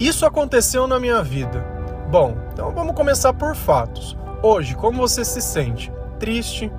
isso 0.00 0.24
aconteceu 0.24 0.86
na 0.86 0.98
minha 0.98 1.22
vida. 1.22 1.64
Bom, 2.10 2.34
então 2.52 2.72
vamos 2.72 2.94
começar 2.94 3.32
por 3.34 3.54
fatos. 3.54 4.16
Hoje, 4.42 4.74
como 4.74 4.98
você 4.98 5.24
se 5.24 5.42
sente? 5.42 5.92
Triste, 6.18 6.72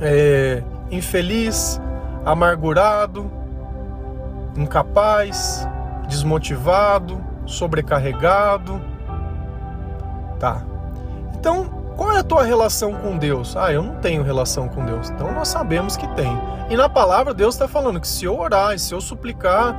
é, 0.00 0.62
infeliz, 0.90 1.80
amargurado, 2.24 3.30
incapaz, 4.56 5.66
desmotivado, 6.06 7.18
sobrecarregado? 7.46 8.80
Tá. 10.38 10.62
Então, 11.34 11.64
qual 11.96 12.12
é 12.12 12.18
a 12.18 12.24
tua 12.24 12.42
relação 12.42 12.92
com 12.94 13.16
Deus? 13.16 13.56
Ah, 13.56 13.72
eu 13.72 13.82
não 13.82 13.94
tenho 13.96 14.22
relação 14.22 14.68
com 14.68 14.84
Deus. 14.84 15.10
Então 15.10 15.32
nós 15.32 15.48
sabemos 15.48 15.96
que 15.96 16.06
tem. 16.08 16.30
E 16.68 16.76
na 16.76 16.88
palavra 16.88 17.32
Deus 17.32 17.54
está 17.54 17.68
falando 17.68 18.00
que 18.00 18.08
se 18.08 18.24
eu 18.24 18.38
orar, 18.38 18.78
se 18.78 18.92
eu 18.92 19.00
suplicar, 19.00 19.76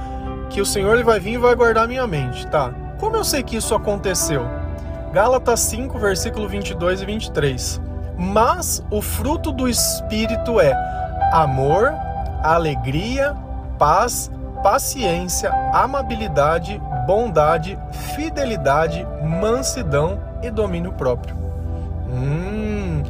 que 0.49 0.61
o 0.61 0.65
Senhor 0.65 0.93
ele 0.93 1.03
vai 1.03 1.19
vir 1.19 1.33
e 1.33 1.37
vai 1.37 1.55
guardar 1.55 1.87
minha 1.87 2.05
mente, 2.07 2.47
tá? 2.47 2.71
Como 2.99 3.15
eu 3.15 3.23
sei 3.23 3.43
que 3.43 3.57
isso 3.57 3.75
aconteceu? 3.75 4.45
Gálatas 5.11 5.59
5, 5.61 5.97
versículo 5.97 6.47
22 6.47 7.01
e 7.01 7.05
23. 7.05 7.81
Mas 8.17 8.83
o 8.89 9.01
fruto 9.01 9.51
do 9.51 9.67
Espírito 9.67 10.59
é 10.59 10.73
amor, 11.31 11.93
alegria, 12.41 13.35
paz, 13.77 14.31
paciência, 14.63 15.51
amabilidade, 15.73 16.81
bondade, 17.05 17.77
fidelidade, 18.15 19.05
mansidão 19.23 20.19
e 20.41 20.49
domínio 20.49 20.93
próprio. 20.93 21.35
Hum. 22.09 23.03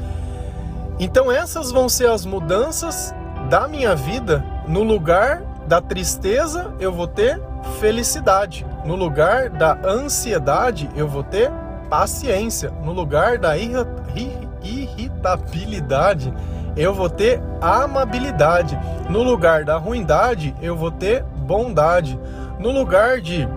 Então 0.99 1.31
essas 1.31 1.71
vão 1.71 1.87
ser 1.87 2.09
as 2.09 2.25
mudanças 2.25 3.13
da 3.49 3.67
minha 3.67 3.95
vida 3.95 4.43
no 4.67 4.83
lugar 4.83 5.41
da 5.67 5.82
tristeza 5.82 6.73
eu 6.80 6.91
vou 6.91 7.08
ter 7.08 7.41
felicidade. 7.80 8.65
No 8.86 8.95
lugar 8.95 9.49
da 9.49 9.78
ansiedade 9.84 10.89
eu 10.95 11.08
vou 11.08 11.23
ter 11.23 11.51
paciência. 11.89 12.71
No 12.84 12.91
lugar 12.91 13.38
da 13.38 13.56
irritabilidade 13.58 16.34
eu 16.78 16.93
vou 16.93 17.10
ter 17.10 17.41
amabilidade. 17.62 18.78
No 19.10 19.23
lugar 19.23 19.63
da 19.63 19.78
ruindade 19.78 20.54
eu 20.62 20.75
vou 20.75 20.91
ter 20.91 21.23
bondade. 21.23 22.19
No 22.60 22.71
lugar 22.71 23.21
de 23.21 23.47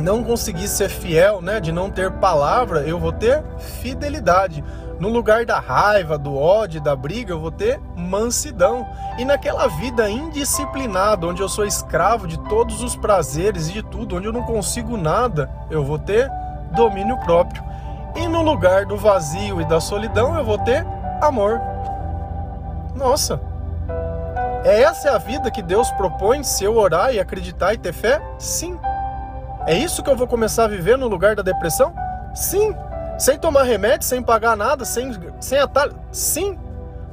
não 0.00 0.24
conseguir 0.24 0.68
ser 0.68 0.88
fiel, 0.88 1.42
né, 1.42 1.60
de 1.60 1.70
não 1.70 1.90
ter 1.90 2.10
palavra, 2.12 2.80
eu 2.80 2.98
vou 2.98 3.12
ter 3.12 3.44
fidelidade. 3.58 4.64
No 5.02 5.08
lugar 5.08 5.44
da 5.44 5.58
raiva, 5.58 6.16
do 6.16 6.38
ódio, 6.38 6.80
da 6.80 6.94
briga, 6.94 7.32
eu 7.32 7.40
vou 7.40 7.50
ter 7.50 7.80
mansidão. 7.96 8.86
E 9.18 9.24
naquela 9.24 9.66
vida 9.66 10.08
indisciplinada, 10.08 11.26
onde 11.26 11.42
eu 11.42 11.48
sou 11.48 11.66
escravo 11.66 12.28
de 12.28 12.38
todos 12.48 12.84
os 12.84 12.94
prazeres 12.94 13.68
e 13.68 13.72
de 13.72 13.82
tudo, 13.82 14.14
onde 14.14 14.28
eu 14.28 14.32
não 14.32 14.44
consigo 14.44 14.96
nada, 14.96 15.50
eu 15.68 15.82
vou 15.82 15.98
ter 15.98 16.30
domínio 16.76 17.18
próprio. 17.18 17.64
E 18.14 18.28
no 18.28 18.42
lugar 18.42 18.86
do 18.86 18.96
vazio 18.96 19.60
e 19.60 19.64
da 19.64 19.80
solidão, 19.80 20.38
eu 20.38 20.44
vou 20.44 20.58
ter 20.58 20.86
amor. 21.20 21.60
Nossa! 22.94 23.40
É 24.62 24.82
essa 24.82 25.10
a 25.10 25.18
vida 25.18 25.50
que 25.50 25.62
Deus 25.62 25.90
propõe 25.90 26.44
se 26.44 26.62
eu 26.62 26.76
orar 26.76 27.12
e 27.12 27.18
acreditar 27.18 27.74
e 27.74 27.78
ter 27.78 27.92
fé? 27.92 28.22
Sim. 28.38 28.78
É 29.66 29.76
isso 29.76 30.00
que 30.00 30.08
eu 30.08 30.16
vou 30.16 30.28
começar 30.28 30.66
a 30.66 30.68
viver 30.68 30.96
no 30.96 31.08
lugar 31.08 31.34
da 31.34 31.42
depressão? 31.42 31.92
Sim. 32.32 32.72
Sem 33.18 33.38
tomar 33.38 33.62
remédio, 33.62 34.06
sem 34.06 34.22
pagar 34.22 34.56
nada, 34.56 34.84
sem, 34.84 35.12
sem 35.40 35.58
atalho? 35.58 35.94
Sim, 36.10 36.58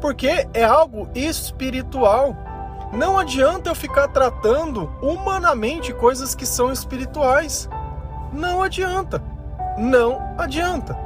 porque 0.01 0.47
é 0.53 0.63
algo 0.63 1.09
espiritual. 1.13 2.35
Não 2.91 3.19
adianta 3.19 3.69
eu 3.69 3.75
ficar 3.75 4.07
tratando 4.07 4.91
humanamente 5.01 5.93
coisas 5.93 6.33
que 6.33 6.45
são 6.45 6.71
espirituais. 6.71 7.69
Não 8.33 8.63
adianta. 8.63 9.21
Não 9.77 10.33
adianta. 10.37 10.97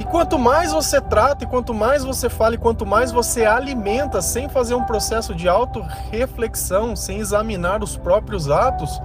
E 0.00 0.04
quanto 0.04 0.38
mais 0.38 0.72
você 0.72 1.00
trata, 1.00 1.44
e 1.44 1.46
quanto 1.46 1.74
mais 1.74 2.04
você 2.04 2.28
fala, 2.28 2.54
e 2.54 2.58
quanto 2.58 2.86
mais 2.86 3.10
você 3.10 3.44
alimenta 3.44 4.22
sem 4.22 4.48
fazer 4.48 4.74
um 4.74 4.84
processo 4.84 5.34
de 5.34 5.48
auto-reflexão, 5.48 6.94
sem 6.94 7.18
examinar 7.18 7.82
os 7.82 7.96
próprios 7.96 8.48
atos, 8.48 9.00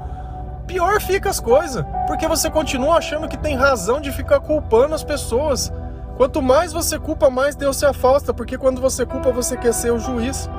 pior 0.65 1.01
fica 1.01 1.29
as 1.29 1.39
coisas, 1.39 1.85
porque 2.07 2.27
você 2.27 2.49
continua 2.49 2.97
achando 2.97 3.27
que 3.27 3.37
tem 3.37 3.55
razão 3.55 3.99
de 3.99 4.11
ficar 4.11 4.39
culpando 4.39 4.95
as 4.95 5.03
pessoas. 5.03 5.71
Quanto 6.17 6.41
mais 6.41 6.71
você 6.71 6.99
culpa, 6.99 7.29
mais 7.29 7.55
Deus 7.55 7.77
se 7.77 7.85
afasta, 7.85 8.33
porque 8.33 8.57
quando 8.57 8.79
você 8.79 9.05
culpa, 9.05 9.31
você 9.31 9.57
quer 9.57 9.73
ser 9.73 9.91
o 9.91 9.99
juiz. 9.99 10.49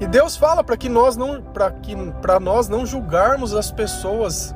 E 0.00 0.06
Deus 0.06 0.36
fala 0.36 0.64
para 0.64 0.76
que 0.76 0.88
nós 0.88 1.16
não 1.16 1.40
para 1.40 1.70
que 1.70 1.94
para 2.20 2.40
nós 2.40 2.68
não 2.68 2.84
julgarmos 2.84 3.54
as 3.54 3.70
pessoas. 3.70 4.54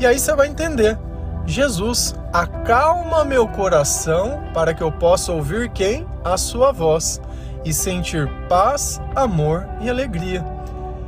E 0.00 0.06
aí 0.06 0.18
você 0.18 0.34
vai 0.34 0.48
entender. 0.48 0.98
Jesus, 1.44 2.14
acalma 2.32 3.24
meu 3.24 3.46
coração 3.46 4.42
para 4.54 4.72
que 4.72 4.82
eu 4.82 4.90
possa 4.90 5.32
ouvir 5.32 5.70
quem? 5.70 6.06
A 6.24 6.36
sua 6.36 6.72
voz. 6.72 7.20
E 7.64 7.72
sentir 7.72 8.28
paz, 8.48 9.00
amor 9.14 9.66
e 9.80 9.88
alegria. 9.88 10.44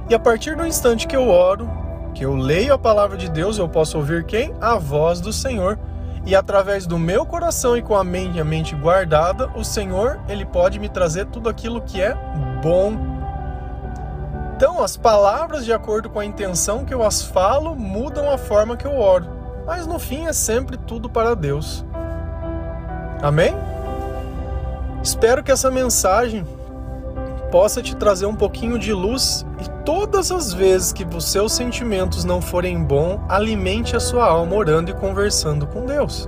E 0.08 0.14
a 0.14 0.18
partir 0.18 0.56
do 0.56 0.66
instante 0.66 1.06
que 1.06 1.16
eu 1.16 1.28
oro, 1.28 1.68
que 2.14 2.24
eu 2.24 2.36
leio 2.36 2.74
a 2.74 2.78
palavra 2.78 3.16
de 3.16 3.28
Deus, 3.28 3.58
eu 3.58 3.68
posso 3.68 3.96
ouvir 3.96 4.24
quem? 4.24 4.54
A 4.60 4.76
voz 4.76 5.20
do 5.20 5.32
Senhor. 5.32 5.78
E 6.26 6.34
através 6.34 6.86
do 6.86 6.98
meu 6.98 7.26
coração 7.26 7.76
e 7.76 7.82
com 7.82 7.94
a 7.94 8.04
mente, 8.04 8.40
a 8.40 8.44
mente 8.44 8.74
guardada, 8.74 9.50
o 9.54 9.64
Senhor, 9.64 10.20
ele 10.28 10.46
pode 10.46 10.78
me 10.78 10.88
trazer 10.88 11.26
tudo 11.26 11.48
aquilo 11.48 11.82
que 11.82 12.00
é 12.00 12.16
bom. 12.62 12.96
Então, 14.56 14.82
as 14.82 14.96
palavras 14.96 15.64
de 15.64 15.72
acordo 15.72 16.08
com 16.08 16.20
a 16.20 16.24
intenção 16.24 16.84
que 16.84 16.94
eu 16.94 17.02
as 17.02 17.22
falo 17.22 17.74
mudam 17.74 18.30
a 18.30 18.38
forma 18.38 18.76
que 18.76 18.86
eu 18.86 18.98
oro. 18.98 19.26
Mas 19.66 19.86
no 19.86 19.98
fim 19.98 20.26
é 20.26 20.32
sempre 20.32 20.76
tudo 20.76 21.10
para 21.10 21.34
Deus. 21.34 21.84
Amém? 23.22 23.54
Espero 25.04 25.42
que 25.42 25.52
essa 25.52 25.70
mensagem 25.70 26.46
possa 27.52 27.82
te 27.82 27.94
trazer 27.94 28.24
um 28.24 28.34
pouquinho 28.34 28.78
de 28.78 28.90
luz 28.90 29.44
e 29.60 29.68
todas 29.84 30.32
as 30.32 30.54
vezes 30.54 30.94
que 30.94 31.04
os 31.04 31.30
seus 31.30 31.52
sentimentos 31.52 32.24
não 32.24 32.40
forem 32.40 32.82
bons, 32.82 33.20
alimente 33.28 33.94
a 33.94 34.00
sua 34.00 34.24
alma 34.24 34.56
orando 34.56 34.90
e 34.90 34.94
conversando 34.94 35.66
com 35.66 35.84
Deus. 35.84 36.26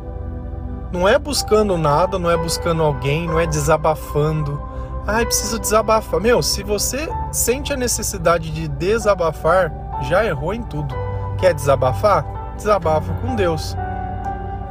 Não 0.93 1.09
é 1.09 1.19
buscando 1.19 1.79
nada, 1.79 2.19
não 2.19 2.31
é 2.31 2.37
buscando 2.37 2.83
alguém, 2.83 3.27
não 3.27 3.41
é 3.41 3.47
desabafando. 3.47 4.63
Ai, 5.07 5.25
preciso 5.25 5.59
desabafar. 5.59 6.21
Meu, 6.21 6.43
se 6.43 6.63
você 6.63 7.09
sente 7.33 7.73
a 7.73 7.77
necessidade 7.79 8.51
de 8.51 8.69
desabafar, 8.69 9.73
já 10.03 10.23
errou 10.23 10.53
em 10.53 10.63
tudo. 10.63 10.95
Quer 11.39 11.55
desabafar? 11.55 12.55
Desabafa 12.57 13.15
com 13.23 13.35
Deus. 13.35 13.75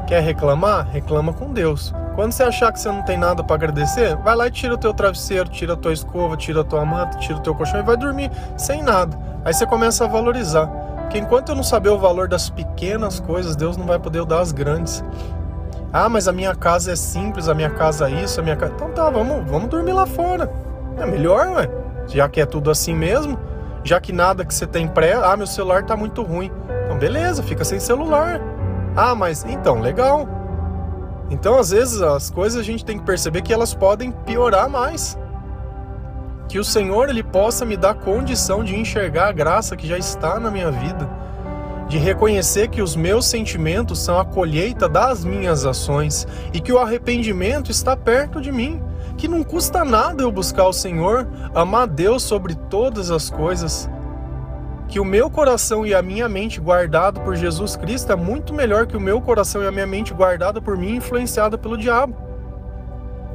Quer 0.05 0.21
reclamar? 0.21 0.87
Reclama 0.91 1.33
com 1.33 1.51
Deus. 1.51 1.91
Quando 2.15 2.31
você 2.31 2.43
achar 2.43 2.71
que 2.71 2.79
você 2.79 2.87
não 2.87 3.03
tem 3.03 3.17
nada 3.17 3.43
para 3.43 3.55
agradecer, 3.55 4.15
vai 4.15 4.35
lá 4.35 4.47
e 4.47 4.51
tira 4.51 4.73
o 4.73 4.77
teu 4.77 4.93
travesseiro, 4.93 5.49
tira 5.49 5.73
a 5.73 5.75
tua 5.75 5.91
escova, 5.91 6.37
tira 6.37 6.61
a 6.61 6.63
tua 6.63 6.85
manta, 6.85 7.17
tira 7.17 7.37
o 7.37 7.41
teu 7.41 7.53
colchão 7.53 7.81
e 7.81 7.83
vai 7.83 7.97
dormir 7.97 8.31
sem 8.57 8.81
nada. 8.81 9.19
Aí 9.43 9.53
você 9.53 9.65
começa 9.65 10.05
a 10.05 10.07
valorizar. 10.07 10.67
Porque 11.01 11.17
enquanto 11.17 11.49
eu 11.49 11.55
não 11.55 11.63
saber 11.63 11.89
o 11.89 11.99
valor 11.99 12.29
das 12.29 12.49
pequenas 12.49 13.19
coisas, 13.19 13.55
Deus 13.55 13.75
não 13.75 13.85
vai 13.85 13.99
poder 13.99 14.25
dar 14.25 14.39
as 14.39 14.53
grandes. 14.53 15.03
Ah, 15.91 16.07
mas 16.07 16.27
a 16.27 16.31
minha 16.31 16.55
casa 16.55 16.93
é 16.93 16.95
simples, 16.95 17.49
a 17.49 17.53
minha 17.53 17.69
casa 17.69 18.09
é 18.09 18.23
isso, 18.23 18.39
a 18.39 18.43
minha 18.43 18.55
casa. 18.55 18.73
Então 18.75 18.91
tá, 18.91 19.09
vamos, 19.09 19.49
vamos 19.49 19.67
dormir 19.67 19.91
lá 19.93 20.05
fora. 20.05 20.49
É 20.97 21.05
melhor, 21.05 21.47
ué. 21.49 21.69
Já 22.07 22.29
que 22.29 22.39
é 22.39 22.45
tudo 22.45 22.71
assim 22.71 22.95
mesmo, 22.95 23.37
já 23.83 23.99
que 23.99 24.13
nada 24.13 24.45
que 24.45 24.53
você 24.53 24.65
tem 24.65 24.87
pré, 24.87 25.13
ah, 25.13 25.35
meu 25.35 25.47
celular 25.47 25.83
tá 25.83 25.97
muito 25.97 26.23
ruim. 26.23 26.49
Então 26.85 26.97
beleza, 26.97 27.43
fica 27.43 27.65
sem 27.65 27.79
celular. 27.79 28.39
Ah, 28.95 29.13
mas 29.13 29.43
então, 29.43 29.81
legal. 29.81 30.34
Então, 31.29 31.57
às 31.57 31.71
vezes, 31.71 32.01
as 32.01 32.29
coisas 32.29 32.59
a 32.59 32.63
gente 32.63 32.85
tem 32.85 32.97
que 32.99 33.05
perceber 33.05 33.41
que 33.41 33.53
elas 33.53 33.73
podem 33.73 34.11
piorar 34.11 34.69
mais. 34.69 35.17
Que 36.47 36.59
o 36.59 36.63
Senhor 36.63 37.09
ele 37.09 37.23
possa 37.23 37.65
me 37.65 37.75
dar 37.75 37.95
condição 37.95 38.63
de 38.63 38.75
enxergar 38.75 39.29
a 39.29 39.31
graça 39.31 39.75
que 39.75 39.87
já 39.87 39.97
está 39.97 40.39
na 40.39 40.51
minha 40.51 40.69
vida, 40.69 41.09
de 41.87 41.97
reconhecer 41.97 42.67
que 42.67 42.81
os 42.81 42.95
meus 42.95 43.25
sentimentos 43.25 43.99
são 43.99 44.19
a 44.19 44.25
colheita 44.25 44.87
das 44.87 45.25
minhas 45.25 45.65
ações. 45.65 46.27
E 46.53 46.59
que 46.59 46.71
o 46.71 46.77
arrependimento 46.77 47.71
está 47.71 47.97
perto 47.97 48.39
de 48.39 48.51
mim, 48.51 48.81
que 49.17 49.27
não 49.27 49.43
custa 49.43 49.83
nada 49.83 50.21
eu 50.21 50.31
buscar 50.31 50.67
o 50.67 50.73
Senhor, 50.73 51.27
amar 51.55 51.87
Deus 51.87 52.21
sobre 52.21 52.53
todas 52.53 53.09
as 53.09 53.29
coisas 53.31 53.89
que 54.87 54.99
o 54.99 55.05
meu 55.05 55.29
coração 55.29 55.85
e 55.85 55.93
a 55.93 56.01
minha 56.01 56.29
mente 56.29 56.59
guardado 56.59 57.19
por 57.21 57.35
Jesus 57.35 57.75
Cristo 57.75 58.11
é 58.11 58.15
muito 58.15 58.53
melhor 58.53 58.85
que 58.85 58.95
o 58.95 59.01
meu 59.01 59.19
coração 59.19 59.63
e 59.63 59.67
a 59.67 59.71
minha 59.71 59.87
mente 59.87 60.13
guardada 60.13 60.61
por 60.61 60.77
mim 60.77 60.95
influenciada 60.95 61.57
pelo 61.57 61.77
diabo. 61.77 62.15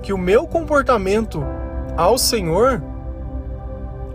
Que 0.02 0.12
o 0.12 0.18
meu 0.18 0.46
comportamento 0.46 1.44
ao 1.96 2.16
Senhor 2.16 2.82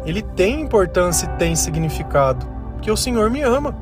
ele 0.05 0.21
tem 0.21 0.61
importância 0.61 1.25
e 1.25 1.37
tem 1.37 1.55
significado, 1.55 2.45
que 2.81 2.91
o 2.91 2.97
Senhor 2.97 3.29
me 3.29 3.41
ama. 3.41 3.75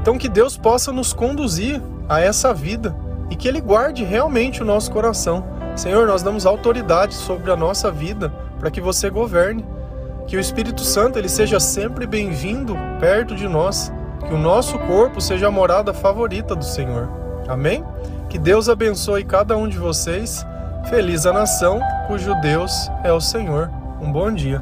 Então 0.00 0.18
que 0.18 0.28
Deus 0.28 0.56
possa 0.56 0.92
nos 0.92 1.12
conduzir 1.12 1.80
a 2.08 2.20
essa 2.20 2.52
vida 2.52 2.94
e 3.30 3.36
que 3.36 3.48
ele 3.48 3.60
guarde 3.60 4.04
realmente 4.04 4.62
o 4.62 4.66
nosso 4.66 4.90
coração. 4.90 5.44
Senhor, 5.74 6.06
nós 6.06 6.22
damos 6.22 6.46
autoridade 6.46 7.14
sobre 7.14 7.50
a 7.50 7.56
nossa 7.56 7.90
vida 7.90 8.30
para 8.58 8.70
que 8.70 8.80
você 8.80 9.10
governe 9.10 9.64
que 10.26 10.36
o 10.36 10.40
Espírito 10.40 10.82
Santo 10.82 11.18
ele 11.18 11.28
seja 11.28 11.60
sempre 11.60 12.06
bem-vindo 12.06 12.76
perto 12.98 13.34
de 13.34 13.48
nós, 13.48 13.92
que 14.26 14.34
o 14.34 14.38
nosso 14.38 14.78
corpo 14.80 15.20
seja 15.20 15.48
a 15.48 15.50
morada 15.50 15.94
favorita 15.94 16.54
do 16.54 16.64
Senhor. 16.64 17.08
Amém? 17.48 17.84
Que 18.28 18.38
Deus 18.38 18.68
abençoe 18.68 19.24
cada 19.24 19.56
um 19.56 19.68
de 19.68 19.78
vocês. 19.78 20.44
Feliz 20.90 21.26
a 21.26 21.32
nação 21.32 21.80
cujo 22.06 22.34
Deus 22.40 22.90
é 23.04 23.12
o 23.12 23.20
Senhor. 23.20 23.70
Um 24.00 24.10
bom 24.10 24.32
dia. 24.32 24.60